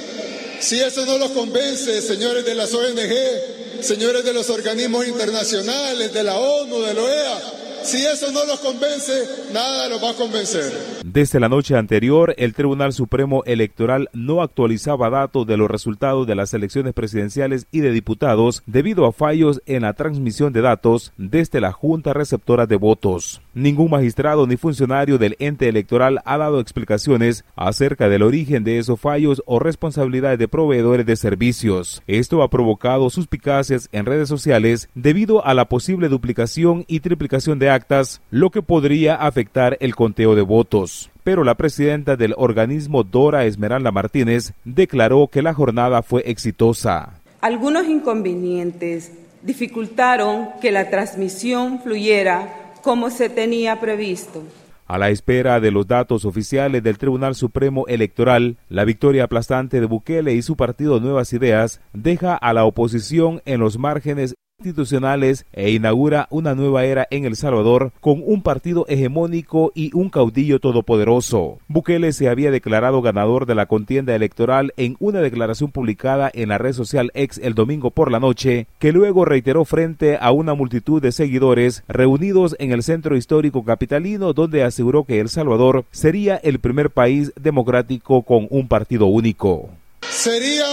[0.63, 6.23] si eso no los convence, señores de las ONG, señores de los organismos internacionales, de
[6.23, 7.41] la ONU, de la OEA,
[7.83, 9.13] si eso no los convence,
[9.53, 10.71] nada los va a convencer.
[11.05, 16.35] Desde la noche anterior, el Tribunal Supremo Electoral no actualizaba datos de los resultados de
[16.35, 21.61] las elecciones presidenciales y de diputados debido a fallos en la transmisión de datos desde
[21.61, 23.41] la Junta Receptora de Votos.
[23.53, 28.99] Ningún magistrado ni funcionario del ente electoral ha dado explicaciones acerca del origen de esos
[28.99, 32.01] fallos o responsabilidades de proveedores de servicios.
[32.07, 37.69] Esto ha provocado suspicacias en redes sociales debido a la posible duplicación y triplicación de
[37.73, 43.45] actas, lo que podría afectar el conteo de votos pero la presidenta del organismo Dora
[43.45, 47.13] Esmeralda Martínez declaró que la jornada fue exitosa.
[47.41, 54.43] Algunos inconvenientes dificultaron que la transmisión fluyera como se tenía previsto.
[54.86, 59.86] A la espera de los datos oficiales del Tribunal Supremo Electoral, la victoria aplastante de
[59.86, 65.71] Bukele y su partido Nuevas Ideas deja a la oposición en los márgenes institucionales e
[65.71, 71.60] inaugura una nueva era en El Salvador con un partido hegemónico y un caudillo todopoderoso.
[71.67, 76.58] Bukele se había declarado ganador de la contienda electoral en una declaración publicada en la
[76.58, 81.02] red social ex el domingo por la noche, que luego reiteró frente a una multitud
[81.02, 86.60] de seguidores reunidos en el centro histórico capitalino donde aseguró que El Salvador sería el
[86.60, 89.69] primer país democrático con un partido único.
[90.10, 90.65] Sería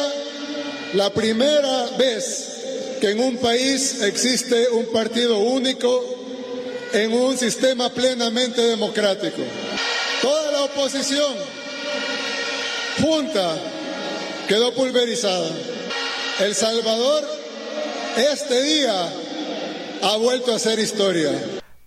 [0.95, 2.60] la primera vez
[3.01, 6.05] que en un país existe un partido único
[6.93, 9.43] en un sistema plenamente democrático.
[10.21, 11.35] Toda la oposición
[13.01, 13.57] junta
[14.47, 15.51] quedó pulverizada.
[16.41, 17.25] El Salvador
[18.17, 19.09] este día
[20.03, 21.33] ha vuelto a hacer historia.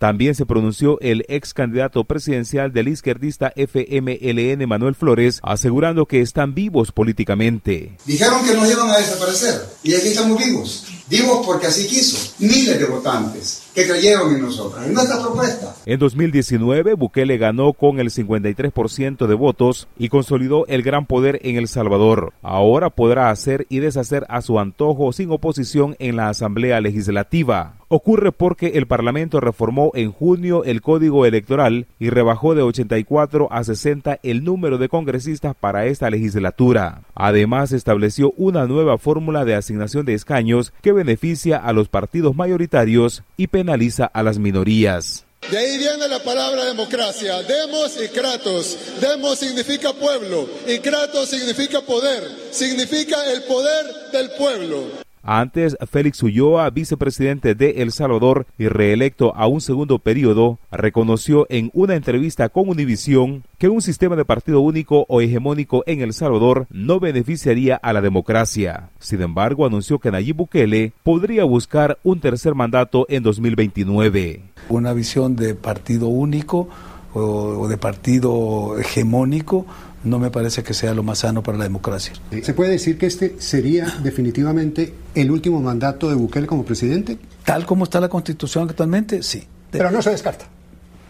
[0.04, 6.54] También se pronunció el ex candidato presidencial del izquierdista FMLN Manuel Flores, asegurando que están
[6.54, 7.96] vivos políticamente.
[8.06, 10.86] Dijeron que nos iban a desaparecer y aquí estamos vivos.
[11.10, 12.34] Vivos porque así quiso.
[12.40, 15.76] Miles de votantes que creyeron en nosotros, en nuestra propuesta.
[15.86, 21.56] En 2019, Bukele ganó con el 53% de votos y consolidó el gran poder en
[21.56, 22.34] El Salvador.
[22.42, 27.76] Ahora podrá hacer y deshacer a su antojo sin oposición en la Asamblea Legislativa.
[27.96, 33.64] Ocurre porque el Parlamento reformó en junio el Código Electoral y rebajó de 84 a
[33.64, 37.04] 60 el número de congresistas para esta legislatura.
[37.14, 43.22] Además, estableció una nueva fórmula de asignación de escaños que beneficia a los partidos mayoritarios
[43.38, 45.28] y penaliza a las minorías.
[45.52, 47.44] De ahí viene la palabra democracia.
[47.44, 48.76] Demos y Kratos.
[49.02, 52.24] Demos significa pueblo y Kratos significa poder.
[52.50, 55.04] Significa el poder del pueblo.
[55.24, 61.72] Antes, Félix Ulloa, vicepresidente de El Salvador y reelecto a un segundo periodo, reconoció en
[61.74, 66.68] una entrevista con Univisión que un sistema de partido único o hegemónico en El Salvador
[66.70, 68.90] no beneficiaría a la democracia.
[69.00, 74.42] Sin embargo, anunció que Nayib Bukele podría buscar un tercer mandato en 2029.
[74.68, 76.68] Una visión de partido único
[77.14, 79.66] o de partido hegemónico
[80.04, 82.14] no me parece que sea lo más sano para la democracia.
[82.42, 87.18] ¿Se puede decir que este sería definitivamente el último mandato de Bukele como presidente?
[87.46, 89.44] Tal como está la constitución actualmente, sí.
[89.72, 90.46] Pero no se descarta.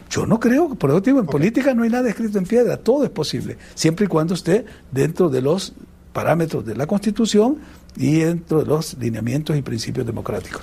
[0.10, 3.04] Yo no creo, por eso digo, en política no hay nada escrito en piedra, todo
[3.04, 5.74] es posible, siempre y cuando esté dentro de los
[6.14, 7.58] parámetros de la Constitución
[7.98, 10.62] y dentro de los lineamientos y principios democráticos.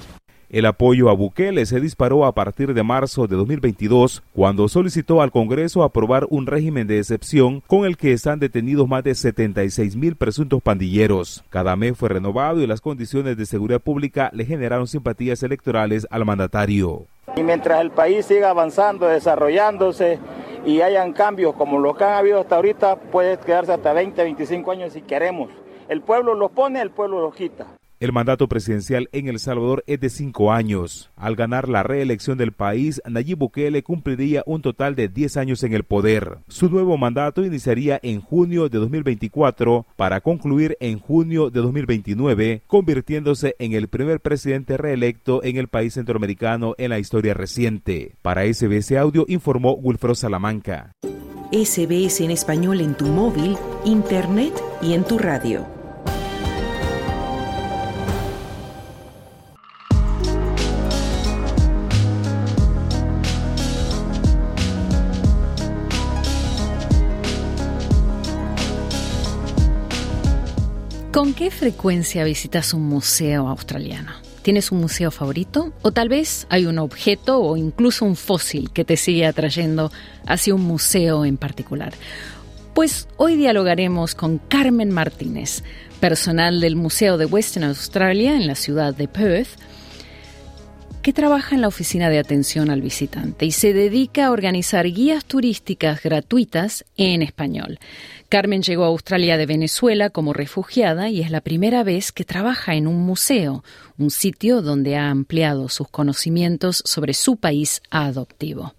[0.52, 5.30] El apoyo a Bukele se disparó a partir de marzo de 2022, cuando solicitó al
[5.30, 10.16] Congreso aprobar un régimen de excepción con el que están detenidos más de 76 mil
[10.16, 11.44] presuntos pandilleros.
[11.50, 16.24] Cada mes fue renovado y las condiciones de seguridad pública le generaron simpatías electorales al
[16.24, 17.06] mandatario.
[17.36, 20.18] Y mientras el país siga avanzando, desarrollándose
[20.66, 24.72] y hayan cambios como los que han habido hasta ahorita, puede quedarse hasta 20, 25
[24.72, 25.48] años si queremos.
[25.88, 27.68] El pueblo los pone, el pueblo los quita.
[28.00, 31.10] El mandato presidencial en El Salvador es de cinco años.
[31.16, 35.74] Al ganar la reelección del país, Nayib Bukele cumpliría un total de 10 años en
[35.74, 36.38] el poder.
[36.48, 43.54] Su nuevo mandato iniciaría en junio de 2024 para concluir en junio de 2029, convirtiéndose
[43.58, 48.14] en el primer presidente reelecto en el país centroamericano en la historia reciente.
[48.22, 50.92] Para SBS Audio informó Wilfredo Salamanca.
[51.52, 55.79] SBS en español en tu móvil, internet y en tu radio.
[71.20, 74.10] ¿Con qué frecuencia visitas un museo australiano?
[74.40, 75.70] ¿Tienes un museo favorito?
[75.82, 79.92] ¿O tal vez hay un objeto o incluso un fósil que te sigue atrayendo
[80.26, 81.92] hacia un museo en particular?
[82.72, 85.62] Pues hoy dialogaremos con Carmen Martínez,
[86.00, 89.60] personal del Museo de Western Australia en la ciudad de Perth,
[91.02, 95.24] que trabaja en la oficina de atención al visitante y se dedica a organizar guías
[95.24, 97.78] turísticas gratuitas en español.
[98.28, 102.74] Carmen llegó a Australia de Venezuela como refugiada y es la primera vez que trabaja
[102.74, 103.64] en un museo,
[103.98, 108.74] un sitio donde ha ampliado sus conocimientos sobre su país adoptivo.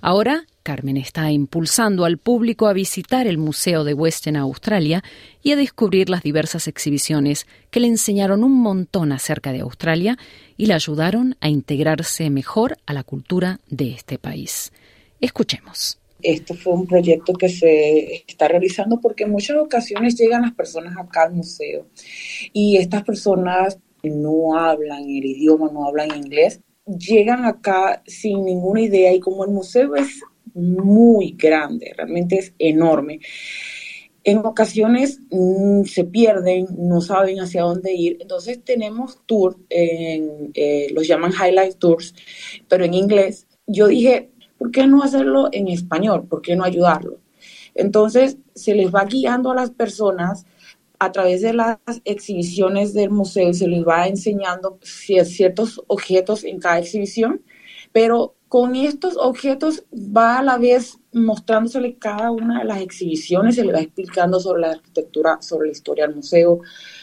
[0.00, 5.04] Ahora, Carmen está impulsando al público a visitar el Museo de Western Australia
[5.40, 10.18] y a descubrir las diversas exhibiciones que le enseñaron un montón acerca de Australia
[10.56, 14.72] y le ayudaron a integrarse mejor a la cultura de este país.
[15.20, 16.00] Escuchemos.
[16.20, 20.96] Esto fue un proyecto que se está realizando porque en muchas ocasiones llegan las personas
[20.98, 21.86] acá al museo
[22.52, 29.14] y estas personas no hablan el idioma, no hablan inglés, llegan acá sin ninguna idea
[29.14, 30.22] y como el museo es
[30.56, 33.20] muy grande, realmente es enorme,
[34.26, 38.16] en ocasiones mm, se pierden, no saben hacia dónde ir.
[38.20, 42.12] Entonces tenemos tours, eh, los llaman highlight tours,
[42.68, 43.46] pero en inglés.
[43.68, 46.26] Yo dije, ¿por qué no hacerlo en español?
[46.26, 47.20] ¿Por qué no ayudarlo?
[47.76, 50.44] Entonces se les va guiando a las personas
[50.98, 56.78] a través de las exhibiciones del museo, se les va enseñando ciertos objetos en cada
[56.78, 57.42] exhibición,
[57.92, 63.64] pero con estos objetos va a la vez mostrándosele cada una de las exhibiciones, se
[63.64, 66.60] le va explicando sobre la arquitectura, sobre la historia del museo.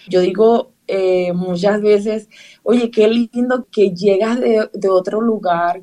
[0.08, 2.30] Yo digo eh, muchas veces,
[2.64, 5.82] oye, qué lindo que llegas de, otro lugar,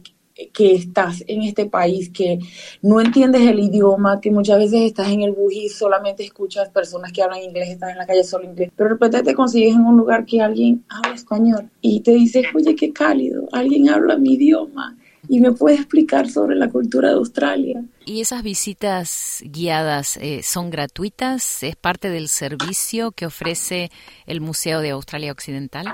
[0.54, 2.38] que estás en este país, que
[2.80, 7.12] no entiendes el idioma, que muchas veces estás en el bus y solamente escuchas personas
[7.12, 9.82] que hablan inglés, estás en la calle solo inglés, pero de repente te consigues en
[9.82, 14.34] un lugar que alguien habla español y te dices, oye, qué cálido, alguien habla mi
[14.34, 14.96] idioma
[15.30, 17.84] y me puede explicar sobre la cultura de Australia.
[18.04, 21.62] ¿Y esas visitas guiadas eh, son gratuitas?
[21.62, 23.92] ¿Es parte del servicio que ofrece
[24.26, 25.86] el Museo de Australia Occidental?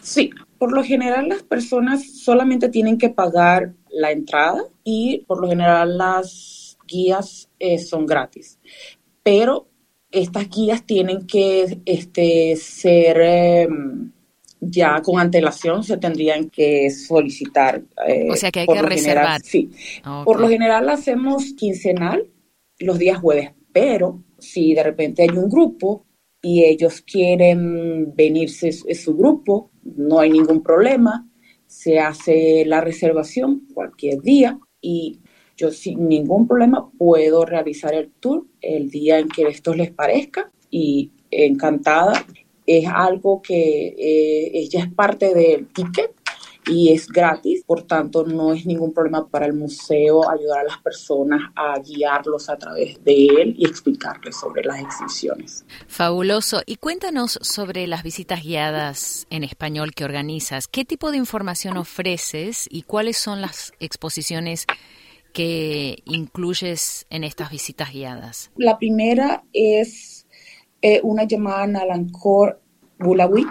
[0.00, 5.50] Sí, por lo general las personas solamente tienen que pagar la entrada y por lo
[5.50, 8.58] general las guías eh, son gratis.
[9.22, 9.68] Pero
[10.10, 13.20] estas guías tienen que este, ser...
[13.20, 14.12] Em,
[14.60, 17.82] ya con antelación se tendrían que solicitar.
[18.06, 19.40] Eh, o sea que hay que reservar.
[19.42, 19.70] sí.
[20.24, 22.26] Por lo general hacemos quincenal
[22.78, 26.06] los días jueves, pero si de repente hay un grupo
[26.42, 31.28] y ellos quieren venirse en su grupo, no hay ningún problema,
[31.66, 35.20] se hace la reservación cualquier día y
[35.56, 40.50] yo sin ningún problema puedo realizar el tour el día en que esto les parezca
[40.70, 42.24] y encantada
[42.66, 46.12] es algo que eh, ya es parte del ticket
[46.68, 50.78] y es gratis, por tanto no es ningún problema para el museo ayudar a las
[50.78, 55.64] personas a guiarlos a través de él y explicarles sobre las exhibiciones.
[55.86, 56.62] Fabuloso.
[56.66, 60.66] Y cuéntanos sobre las visitas guiadas en español que organizas.
[60.66, 64.66] ¿Qué tipo de información ofreces y cuáles son las exposiciones
[65.32, 68.50] que incluyes en estas visitas guiadas?
[68.56, 70.15] La primera es
[70.82, 72.60] eh, una llamada Nalancor
[72.98, 73.46] Bulawi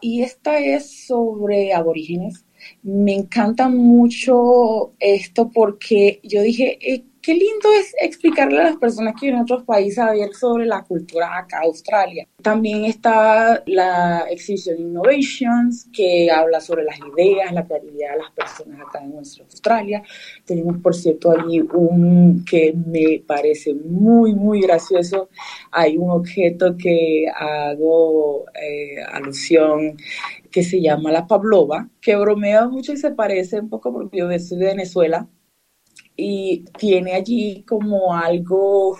[0.00, 2.44] y esta es sobre aborígenes.
[2.82, 9.14] Me encanta mucho esto porque yo dije, eh, qué lindo es explicarle a las personas
[9.14, 12.24] que viven en otros países a ver sobre la cultura acá, Australia.
[12.40, 18.80] También está la exhibición Innovations, que habla sobre las ideas, la creatividad de las personas
[18.80, 20.04] acá en nuestra Australia.
[20.44, 25.28] Tenemos, por cierto, allí un que me parece muy, muy gracioso.
[25.72, 29.96] Hay un objeto que hago eh, alusión
[30.52, 34.28] que se llama la Pavlova, que bromea mucho y se parece un poco porque yo
[34.38, 35.28] soy de Venezuela
[36.16, 38.96] y tiene allí como algo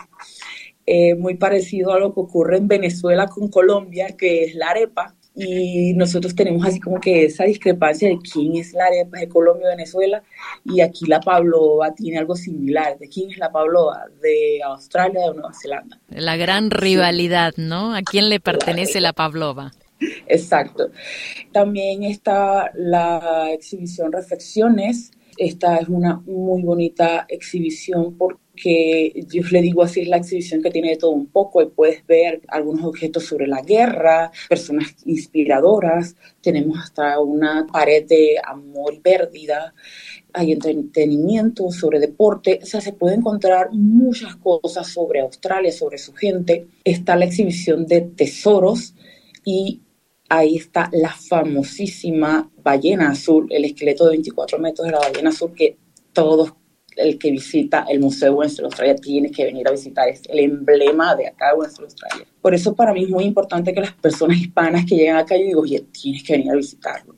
[0.85, 5.14] eh, muy parecido a lo que ocurre en Venezuela con Colombia, que es la arepa.
[5.39, 9.67] Y nosotros tenemos así como que esa discrepancia de quién es la arepa de Colombia
[9.67, 10.23] o Venezuela.
[10.64, 12.99] Y aquí la Pavlova tiene algo similar.
[12.99, 14.05] ¿De quién es la Pavlova?
[14.23, 16.01] ¿De Australia o de Nueva Zelanda?
[16.09, 17.95] La gran rivalidad, ¿no?
[17.95, 19.73] ¿A quién le pertenece la Pavlova?
[20.27, 20.91] Exacto.
[21.53, 29.82] También está la exhibición Reflexiones, esta es una muy bonita exhibición porque yo le digo
[29.82, 31.61] así, es la exhibición que tiene de todo un poco.
[31.62, 38.37] Y puedes ver algunos objetos sobre la guerra, personas inspiradoras, tenemos hasta una pared de
[38.45, 39.74] amor y pérdida,
[40.32, 46.12] hay entretenimiento sobre deporte, o sea, se puede encontrar muchas cosas sobre Australia, sobre su
[46.12, 46.66] gente.
[46.84, 48.95] Está la exhibición de tesoros
[49.45, 49.80] y
[50.29, 55.53] ahí está la famosísima ballena azul, el esqueleto de 24 metros de la ballena azul
[55.55, 55.77] que
[56.12, 56.53] todos
[56.97, 60.39] el que visita el Museo de Western Australia tiene que venir a visitar, es el
[60.39, 62.27] emblema de acá de Western Australia.
[62.41, 65.45] Por eso para mí es muy importante que las personas hispanas que llegan acá, yo
[65.45, 67.14] digo, oye, tienes que venir a visitarlo.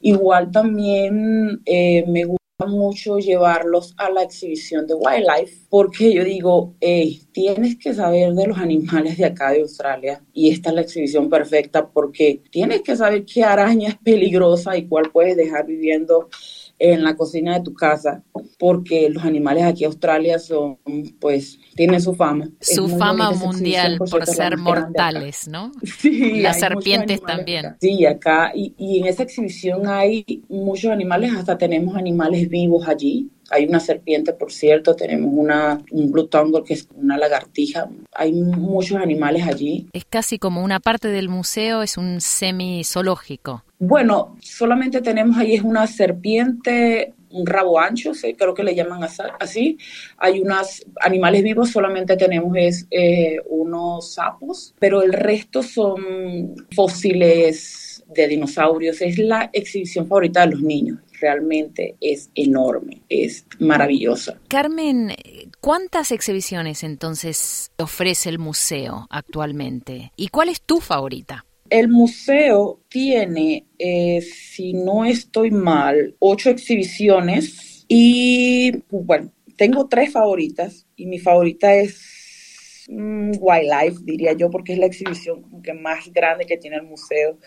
[0.00, 6.74] Igual también eh, me gusta mucho llevarlos a la exhibición de wildlife porque yo digo,
[6.80, 10.80] hey, tienes que saber de los animales de acá de Australia y esta es la
[10.80, 16.30] exhibición perfecta porque tienes que saber qué araña es peligrosa y cuál puedes dejar viviendo
[16.78, 18.22] en la cocina de tu casa,
[18.58, 20.78] porque los animales aquí en Australia son,
[21.20, 22.48] pues, tienen su fama.
[22.60, 25.72] Su fama mundial por, ser mortales, ¿no?
[25.98, 26.40] Sí.
[26.40, 27.76] Las serpientes también.
[27.80, 33.30] Sí, acá, y, y en esa exhibición hay muchos animales, hasta tenemos animales vivos allí,
[33.50, 37.88] hay una serpiente, por cierto, tenemos una, un blue tongue, que es una lagartija.
[38.14, 39.88] Hay muchos animales allí.
[39.92, 43.64] Es casi como una parte del museo, es un semi-zoológico.
[43.78, 49.08] Bueno, solamente tenemos ahí es una serpiente, un rabo ancho, creo que le llaman
[49.38, 49.78] así.
[50.16, 58.04] Hay unos animales vivos, solamente tenemos es, eh, unos sapos, pero el resto son fósiles
[58.08, 59.00] de dinosaurios.
[59.00, 64.38] Es la exhibición favorita de los niños realmente es enorme, es maravillosa.
[64.48, 65.14] Carmen,
[65.60, 70.12] ¿cuántas exhibiciones entonces ofrece el museo actualmente?
[70.16, 71.44] ¿Y cuál es tu favorita?
[71.70, 80.86] El museo tiene, eh, si no estoy mal, ocho exhibiciones y bueno, tengo tres favoritas
[80.96, 86.46] y mi favorita es mm, Wildlife, diría yo, porque es la exhibición que más grande
[86.46, 87.38] que tiene el museo.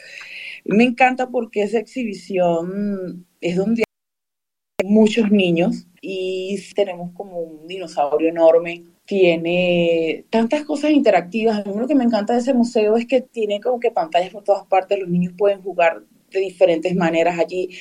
[0.65, 3.83] Me encanta porque esa exhibición es donde
[4.79, 11.59] hay muchos niños y tenemos como un dinosaurio enorme tiene tantas cosas interactivas.
[11.59, 14.29] A mí lo que me encanta de ese museo es que tiene como que pantallas
[14.29, 17.71] por todas partes, los niños pueden jugar de diferentes maneras allí.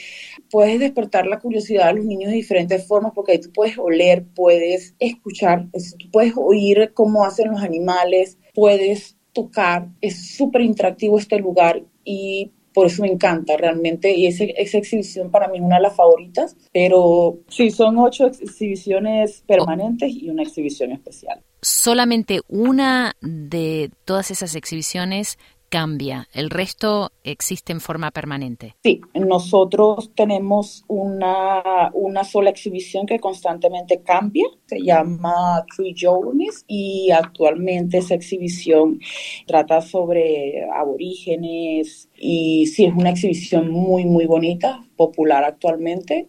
[0.51, 4.25] Puedes despertar la curiosidad de los niños de diferentes formas porque ahí tú puedes oler,
[4.35, 9.87] puedes escuchar, tú puedes oír cómo hacen los animales, puedes tocar.
[10.01, 15.49] Es súper interactivo este lugar y por eso me encanta realmente y esa exhibición para
[15.49, 20.93] mí es una de las favoritas, pero sí, son ocho exhibiciones permanentes y una exhibición
[20.93, 21.43] especial.
[21.63, 25.39] Solamente una de todas esas exhibiciones
[25.71, 28.75] cambia, el resto existe en forma permanente.
[28.83, 37.11] Sí, nosotros tenemos una, una sola exhibición que constantemente cambia, se llama Three Journeys y
[37.13, 39.01] actualmente esa exhibición
[39.47, 46.29] trata sobre aborígenes y sí, es una exhibición muy, muy bonita, popular actualmente.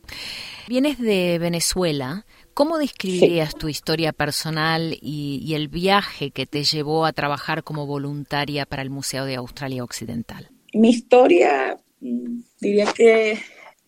[0.68, 2.26] Vienes de Venezuela.
[2.62, 8.68] ¿Cómo describirías tu historia personal y, el viaje que te llevó a trabajar como voluntaria
[8.68, 10.48] para el Museo de Australia Occidental?
[10.72, 13.40] Mi historia, mm, diría que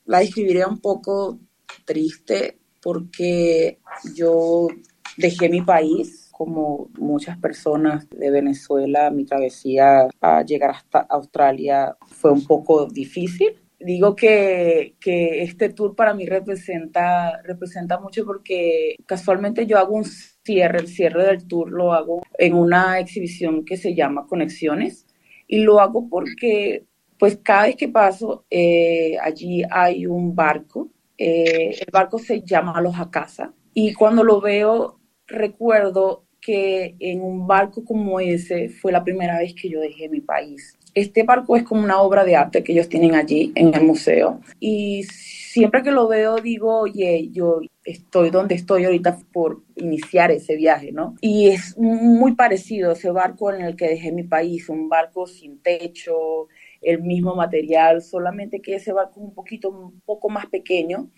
[0.05, 1.38] la describiría un poco
[1.86, 3.78] triste porque
[4.15, 4.69] yo
[5.17, 12.32] dejé mi país como muchas personas de Venezuela, mi travesía a llegar hasta Australia fue
[12.32, 19.77] un poco difícil digo que, este tour para mí representa, representa mucho porque casualmente yo
[19.77, 24.25] hago un cierre, el cierre del tour lo hago en una exhibición que se llama
[24.27, 25.05] Conexiones
[25.47, 26.86] y lo hago porque
[27.19, 32.81] pues cada vez que paso eh, allí hay un barco, eh, el barco se llama
[32.81, 39.03] Los Casa y cuando lo veo recuerdo que en un barco como ese fue la
[39.03, 40.77] primera vez que yo dejé mi país.
[40.94, 44.39] Este barco es como una obra de arte que ellos tienen allí en el museo.
[44.60, 50.56] Y siempre que lo veo digo, oye, yo estoy donde estoy ahorita por iniciar ese
[50.56, 51.16] viaje, ¿no?
[51.22, 55.60] Y es muy parecido ese barco en el que dejé mi país, un barco sin
[55.62, 56.48] techo,
[56.82, 61.10] el mismo material, solamente que ese barco es un poquito, un poco más pequeño.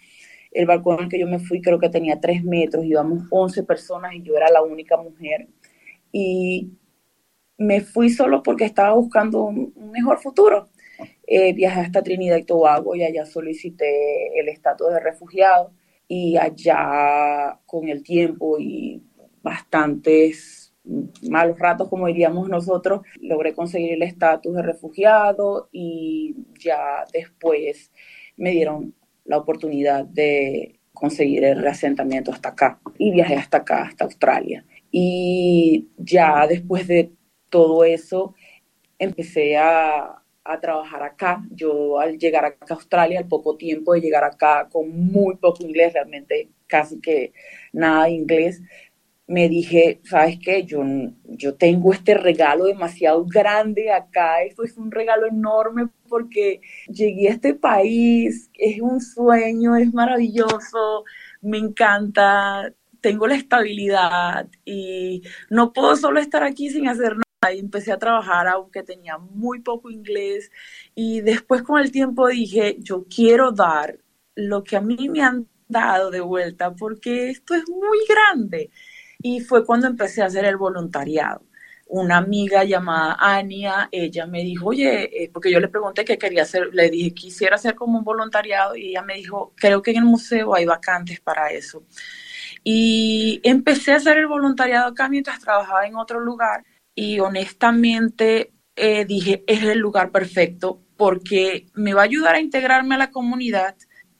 [0.51, 3.63] El barco en el que yo me fui creo que tenía tres metros, íbamos 11
[3.63, 5.47] personas y yo era la única mujer.
[6.11, 6.71] Y
[7.57, 10.69] me fui solo porque estaba buscando un, mejor futuro.
[11.27, 15.71] Eh, viajé hasta Trinidad y Tobago y allá solicité el estatus de refugiado
[16.07, 19.03] y allá con el tiempo y
[19.41, 20.73] bastantes
[21.29, 27.91] malos ratos, como diríamos nosotros, logré conseguir el estatus de refugiado y ya después
[28.37, 28.93] me dieron
[29.25, 34.63] la oportunidad de conseguir el reasentamiento hasta acá y viajé hasta acá, hasta Australia.
[34.91, 37.11] Y ya después de
[37.55, 38.35] todo eso,
[38.99, 40.21] empecé a,
[40.61, 41.43] trabajar acá.
[41.51, 45.63] Yo al llegar acá a Australia, al poco tiempo de llegar acá con muy poco
[45.63, 47.33] inglés, realmente casi que
[47.73, 48.61] nada de inglés,
[49.25, 50.63] me dije, ¿sabes qué?
[50.65, 50.83] Yo,
[51.23, 57.33] yo tengo este regalo demasiado grande acá, esto es un regalo enorme porque llegué a
[57.33, 61.05] este país, es un sueño, es maravilloso,
[61.41, 67.15] me encanta, tengo la estabilidad y no puedo solo estar aquí sin hacer
[67.45, 70.51] Ahí empecé a trabajar aunque tenía muy poco inglés
[70.95, 73.99] y después con el tiempo dije, yo quiero dar
[74.35, 78.69] lo que a mí me han dado de vuelta porque esto es muy grande.
[79.21, 81.41] Y fue cuando empecé a hacer el voluntariado
[81.87, 86.43] una amiga llamada Ania, ella me dijo, oye, eh, porque yo le pregunté qué quería
[86.43, 89.97] hacer, le dije, quisiera hacer como un voluntariado y ella me dijo, creo que en
[89.97, 91.83] el museo hay vacantes para eso.
[92.63, 96.63] Y empecé a hacer el voluntariado acá mientras trabajaba en otro lugar
[96.95, 102.95] y honestamente eh, dije, es el lugar perfecto porque me va a ayudar a integrarme
[102.95, 103.75] a la comunidad.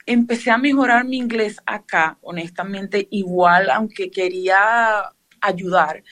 [0.06, 5.12] Empecé a mejorar mi inglés acá, honestamente, igual, aunque quería
[5.42, 6.04] ayudar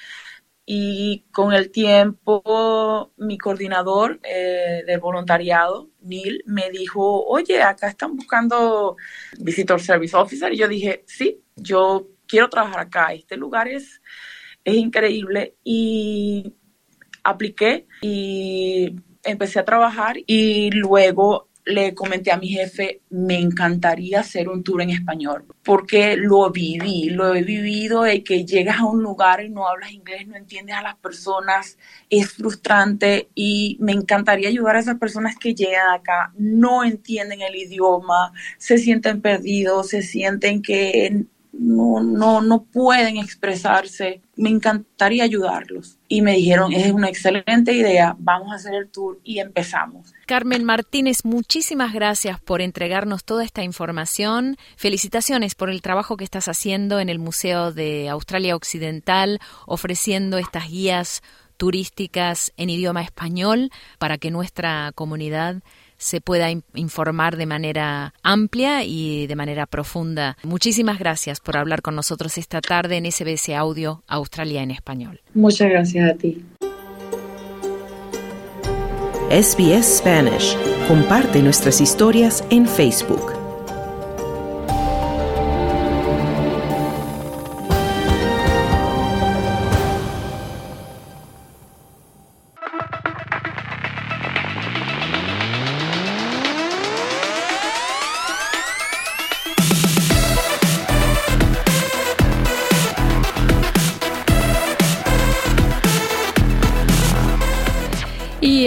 [0.66, 8.16] y con el tiempo mi coordinador eh, del voluntariado, Neil, me dijo, oye, acá están
[8.16, 8.96] buscando
[9.40, 10.54] Visitor Service Officer.
[10.54, 13.14] Y yo dije, sí, yo quiero trabajar acá.
[13.14, 14.02] Este lugar es,
[14.64, 15.56] es increíble.
[15.64, 16.54] Y
[17.24, 24.50] apliqué y empecé a trabajar y luego le comenté a mi jefe, me encantaría hacer
[24.50, 29.02] un tour en español, porque lo viví, lo he vivido de que llegas a un
[29.02, 31.78] lugar y no hablas inglés, no entiendes a las personas,
[32.10, 37.56] es frustrante y me encantaría ayudar a esas personas que llegan acá, no entienden el
[37.56, 44.22] idioma, se sienten perdidos, se sienten que no, no, no pueden expresarse.
[44.36, 46.00] Me encantaría ayudarlos.
[46.08, 50.14] Y me dijeron, es una excelente idea, vamos a hacer el tour y empezamos.
[50.26, 54.58] Carmen Martínez, muchísimas gracias por entregarnos toda esta información.
[54.76, 60.70] Felicitaciones por el trabajo que estás haciendo en el Museo de Australia Occidental, ofreciendo estas
[60.70, 61.22] guías
[61.58, 65.62] turísticas en idioma español para que nuestra comunidad
[66.04, 70.38] se pueda informar de manera amplia y de manera profunda.
[70.44, 75.22] Muchísimas gracias por hablar con nosotros esta tarde en SBS Audio Australia en Español.
[75.34, 76.44] Muchas gracias a ti.
[79.30, 80.58] SBS Spanish.
[80.88, 83.43] Comparte nuestras historias en Facebook.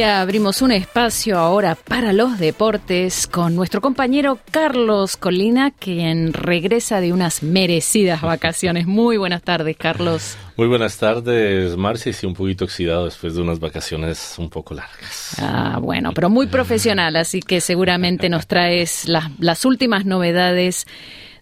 [0.06, 7.12] Abrimos un espacio ahora para los deportes con nuestro compañero Carlos Colina, quien regresa de
[7.12, 8.86] unas merecidas vacaciones.
[8.86, 10.36] Muy buenas tardes, Carlos.
[10.56, 15.36] Muy buenas tardes, Marcia, y un poquito oxidado después de unas vacaciones un poco largas.
[15.40, 20.86] Ah, bueno, pero muy profesional, así que seguramente nos traes las, las últimas novedades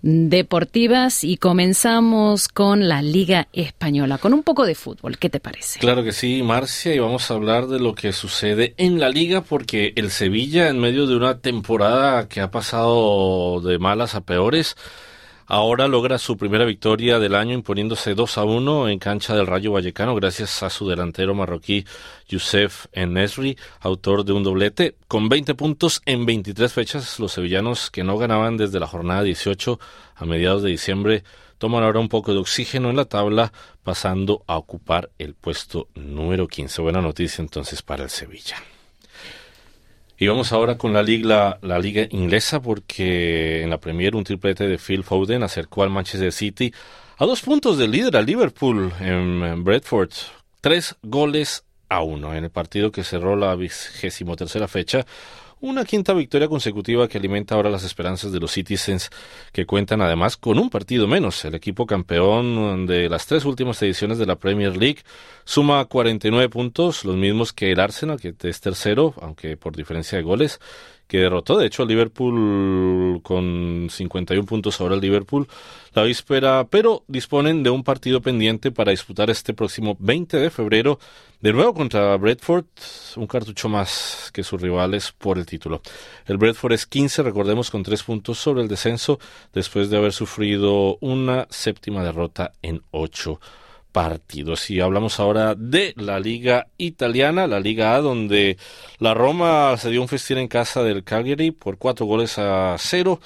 [0.05, 5.17] deportivas y comenzamos con la Liga Española, con un poco de fútbol.
[5.17, 5.81] ¿Qué te parece?
[5.81, 9.41] Claro que sí, Marcia, y vamos a hablar de lo que sucede en la liga
[9.41, 14.77] porque el Sevilla, en medio de una temporada que ha pasado de malas a peores,
[15.47, 19.73] Ahora logra su primera victoria del año imponiéndose 2 a 1 en cancha del Rayo
[19.73, 21.85] Vallecano gracias a su delantero marroquí
[22.29, 24.97] Youssef Enesri, autor de un doblete.
[25.07, 29.79] Con 20 puntos en 23 fechas, los sevillanos que no ganaban desde la jornada 18
[30.17, 31.25] a mediados de diciembre
[31.59, 36.49] toman ahora un poco de oxígeno en la tabla, pasando a ocupar el puesto número
[36.49, 36.83] 15.
[36.83, 38.57] Buena noticia entonces para el Sevilla.
[40.17, 44.69] Y vamos ahora con la liga, la, liga inglesa porque en la Premier un triplete
[44.69, 46.73] de Phil Foden acercó al Manchester City
[47.19, 50.11] a dos puntos del líder, al Liverpool en Bradford.
[50.61, 55.05] Tres goles a uno en el partido que cerró la vigésimo tercera fecha.
[55.65, 59.09] Una quinta victoria consecutiva que alimenta ahora las esperanzas de los Citizens,
[59.51, 61.43] que cuentan además con un partido menos.
[61.47, 64.99] El equipo campeón de las tres últimas ediciones de la Premier League
[65.47, 70.25] suma 49 puntos, los mismos que el Arsenal, que es tercero, aunque por diferencia de
[70.25, 70.61] goles
[71.15, 75.47] que derrotó de hecho al Liverpool con 51 puntos ahora el Liverpool
[75.95, 80.99] la víspera, pero disponen de un partido pendiente para disputar este próximo 20 de febrero
[81.41, 82.65] de nuevo contra Bradford,
[83.15, 85.83] un cartucho más que sus rivales por el título.
[86.27, 89.21] El Bradford es 15, recordemos, con 3 puntos sobre el descenso
[89.53, 93.39] después de haber sufrido una séptima derrota en 8
[93.95, 94.71] partidos.
[94.71, 98.59] Y hablamos ahora de la Liga Italiana, la Liga A, donde
[98.99, 103.21] la Roma se dio un festín en casa del Cagliari por cuatro goles a cero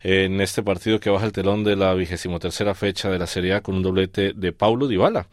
[0.00, 3.54] en este partido que baja el telón de la vigésimo tercera fecha de la Serie
[3.54, 5.28] A con un doblete de Paulo Dybala.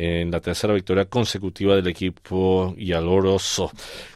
[0.00, 3.70] En la tercera victoria consecutiva del equipo Yaloroso.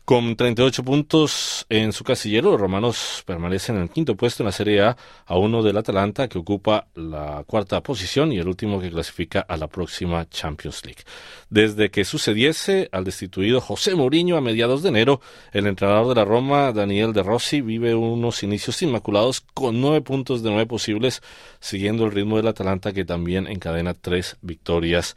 [0.06, 4.52] Con 38 puntos en su casillero, los romanos permanecen en el quinto puesto en la
[4.52, 8.90] Serie A, a uno del Atalanta, que ocupa la cuarta posición y el último que
[8.90, 11.02] clasifica a la próxima Champions League.
[11.50, 15.20] Desde que sucediese al destituido José Mourinho a mediados de enero,
[15.52, 20.42] el entrenador de la Roma, Daniel De Rossi, vive unos inicios inmaculados con nueve puntos
[20.42, 21.22] de nueve posibles,
[21.60, 25.16] siguiendo el ritmo del Atalanta, que también encadena tres victorias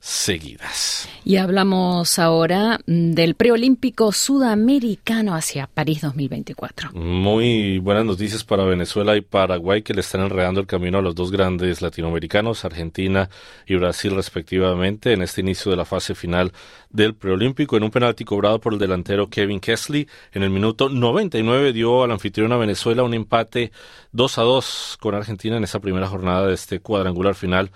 [0.00, 1.08] seguidas.
[1.24, 6.92] Y hablamos ahora mm, del preolímpico sudamericano hacia París 2024.
[6.92, 11.14] Muy buenas noticias para Venezuela y Paraguay que le están enredando el camino a los
[11.14, 13.28] dos grandes latinoamericanos, Argentina
[13.66, 16.52] y Brasil respectivamente, en este inicio de la fase final
[16.90, 17.76] del preolímpico.
[17.76, 22.10] En un penalti cobrado por el delantero Kevin Kesley, en el minuto 99 dio al
[22.10, 23.72] anfitrión a Venezuela un empate
[24.12, 27.70] 2 a 2 con Argentina en esa primera jornada de este cuadrangular final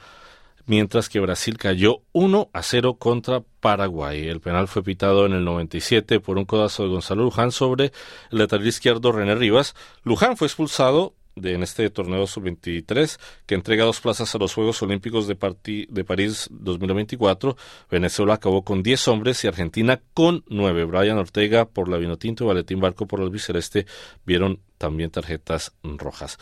[0.70, 4.28] mientras que Brasil cayó 1 a 0 contra Paraguay.
[4.28, 7.86] El penal fue pitado en el 97 por un codazo de Gonzalo Luján sobre
[8.30, 9.74] el lateral izquierdo René Rivas.
[10.04, 14.80] Luján fue expulsado de, en este torneo sub-23 que entrega dos plazas a los Juegos
[14.80, 15.36] Olímpicos de,
[15.88, 17.56] de París 2024.
[17.90, 20.84] Venezuela acabó con 10 hombres y Argentina con 9.
[20.84, 23.86] Brian Ortega por la Vinotinto y Valentín Barco por el albiceleste
[24.24, 26.38] vieron también tarjetas rojas.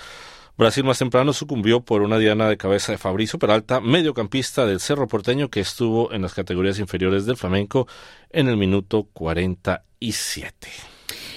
[0.58, 5.06] Brasil más temprano sucumbió por una diana de cabeza de Fabrizio Peralta, mediocampista del Cerro
[5.06, 7.86] Porteño que estuvo en las categorías inferiores del flamenco
[8.30, 10.68] en el minuto 47.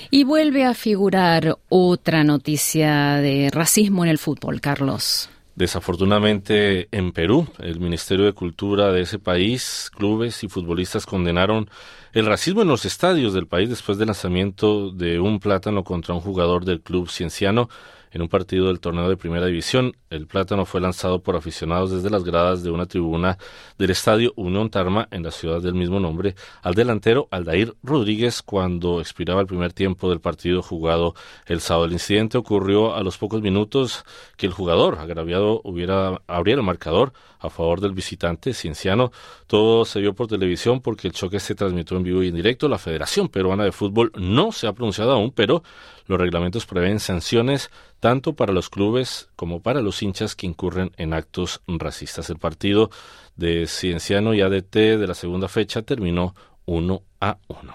[0.10, 5.30] Y vuelve a figurar otra noticia de racismo en el fútbol, Carlos.
[5.54, 11.70] Desafortunadamente en Perú, el Ministerio de Cultura de ese país, clubes y futbolistas condenaron
[12.14, 16.22] el racismo en los estadios del país después del lanzamiento de un plátano contra un
[16.22, 17.70] jugador del club cienciano
[18.12, 19.96] en un partido del torneo de Primera División.
[20.10, 23.38] El plátano fue lanzado por aficionados desde las gradas de una tribuna
[23.78, 29.00] del estadio Unión Tarma en la ciudad del mismo nombre al delantero Aldair Rodríguez cuando
[29.00, 31.86] expiraba el primer tiempo del partido jugado el sábado.
[31.86, 34.04] El incidente ocurrió a los pocos minutos
[34.38, 39.12] que el jugador agraviado hubiera abriera el marcador a favor del visitante cienciano.
[39.48, 42.68] Todo se vio por televisión porque el choque se transmitió en vivo y en directo.
[42.68, 45.64] La Federación Peruana de Fútbol no se ha pronunciado aún, pero
[46.12, 51.14] los reglamentos prevén sanciones tanto para los clubes como para los hinchas que incurren en
[51.14, 52.30] actos racistas.
[52.30, 52.92] El partido
[53.36, 56.36] de Cienciano y ADT de la segunda fecha terminó
[56.66, 57.74] 1 a 1.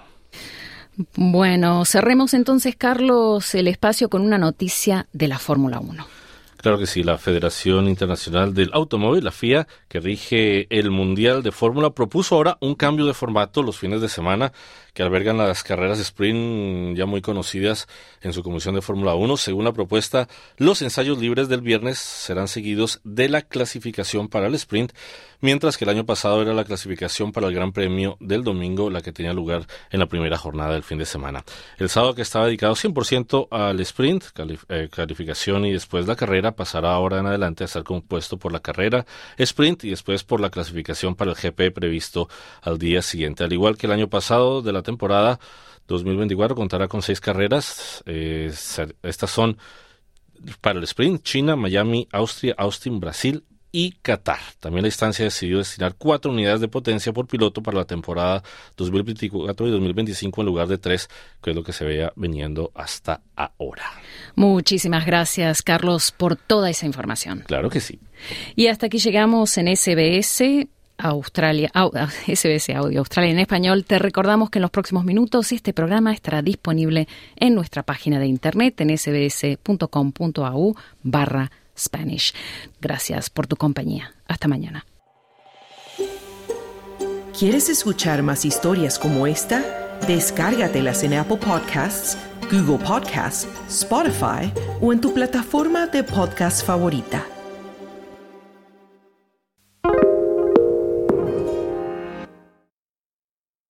[1.17, 6.07] Bueno, cerremos entonces, Carlos, el espacio con una noticia de la Fórmula 1.
[6.67, 11.53] Claro que sí, la Federación Internacional del Automóvil, la FIA, que rige el Mundial de
[11.53, 14.53] Fórmula, propuso ahora un cambio de formato los fines de semana
[14.93, 17.87] que albergan las carreras sprint ya muy conocidas
[18.21, 19.37] en su comisión de Fórmula 1.
[19.37, 24.55] Según la propuesta, los ensayos libres del viernes serán seguidos de la clasificación para el
[24.57, 24.93] sprint,
[25.41, 29.03] mientras que el año pasado era la clasificación para el Gran Premio del domingo la
[29.03, 31.45] que tenía lugar en la primera jornada del fin de semana.
[31.79, 34.25] El sábado que estaba dedicado 100% al sprint,
[34.69, 38.61] eh, calificación y después la carrera, pasará ahora en adelante a ser compuesto por la
[38.61, 39.07] carrera,
[39.39, 42.29] sprint y después por la clasificación para el GP previsto
[42.63, 43.45] al día siguiente.
[43.45, 45.39] Al igual que el año pasado de la temporada
[45.87, 48.03] 2024 contará con seis carreras.
[48.07, 48.53] Eh,
[49.03, 49.59] estas son
[50.61, 53.45] para el sprint China, Miami, Austria, Austin, Brasil
[53.77, 54.39] y Qatar.
[54.59, 58.43] También la instancia decidió destinar cuatro unidades de potencia por piloto para la temporada
[58.79, 61.11] 2024 y 2025 en lugar de tres,
[61.43, 63.85] que es lo que se veía veniendo hasta ahora.
[64.35, 67.45] Muchísimas gracias, Carlos, por toda esa información.
[67.47, 68.01] Claro que sí.
[68.55, 70.69] Y hasta aquí llegamos en SBS.
[70.97, 71.71] Australia,
[72.27, 73.85] SBS Audio Australia en español.
[73.85, 78.27] Te recordamos que en los próximos minutos este programa estará disponible en nuestra página de
[78.27, 82.35] internet en sbs.com.au barra Spanish.
[82.81, 84.15] Gracias por tu compañía.
[84.27, 84.87] Hasta mañana.
[87.39, 89.63] ¿Quieres escuchar más historias como esta?
[90.07, 92.17] Descárgatelas en Apple Podcasts,
[92.51, 94.51] Google Podcasts, Spotify
[94.81, 97.36] o en tu plataforma de podcast favorita.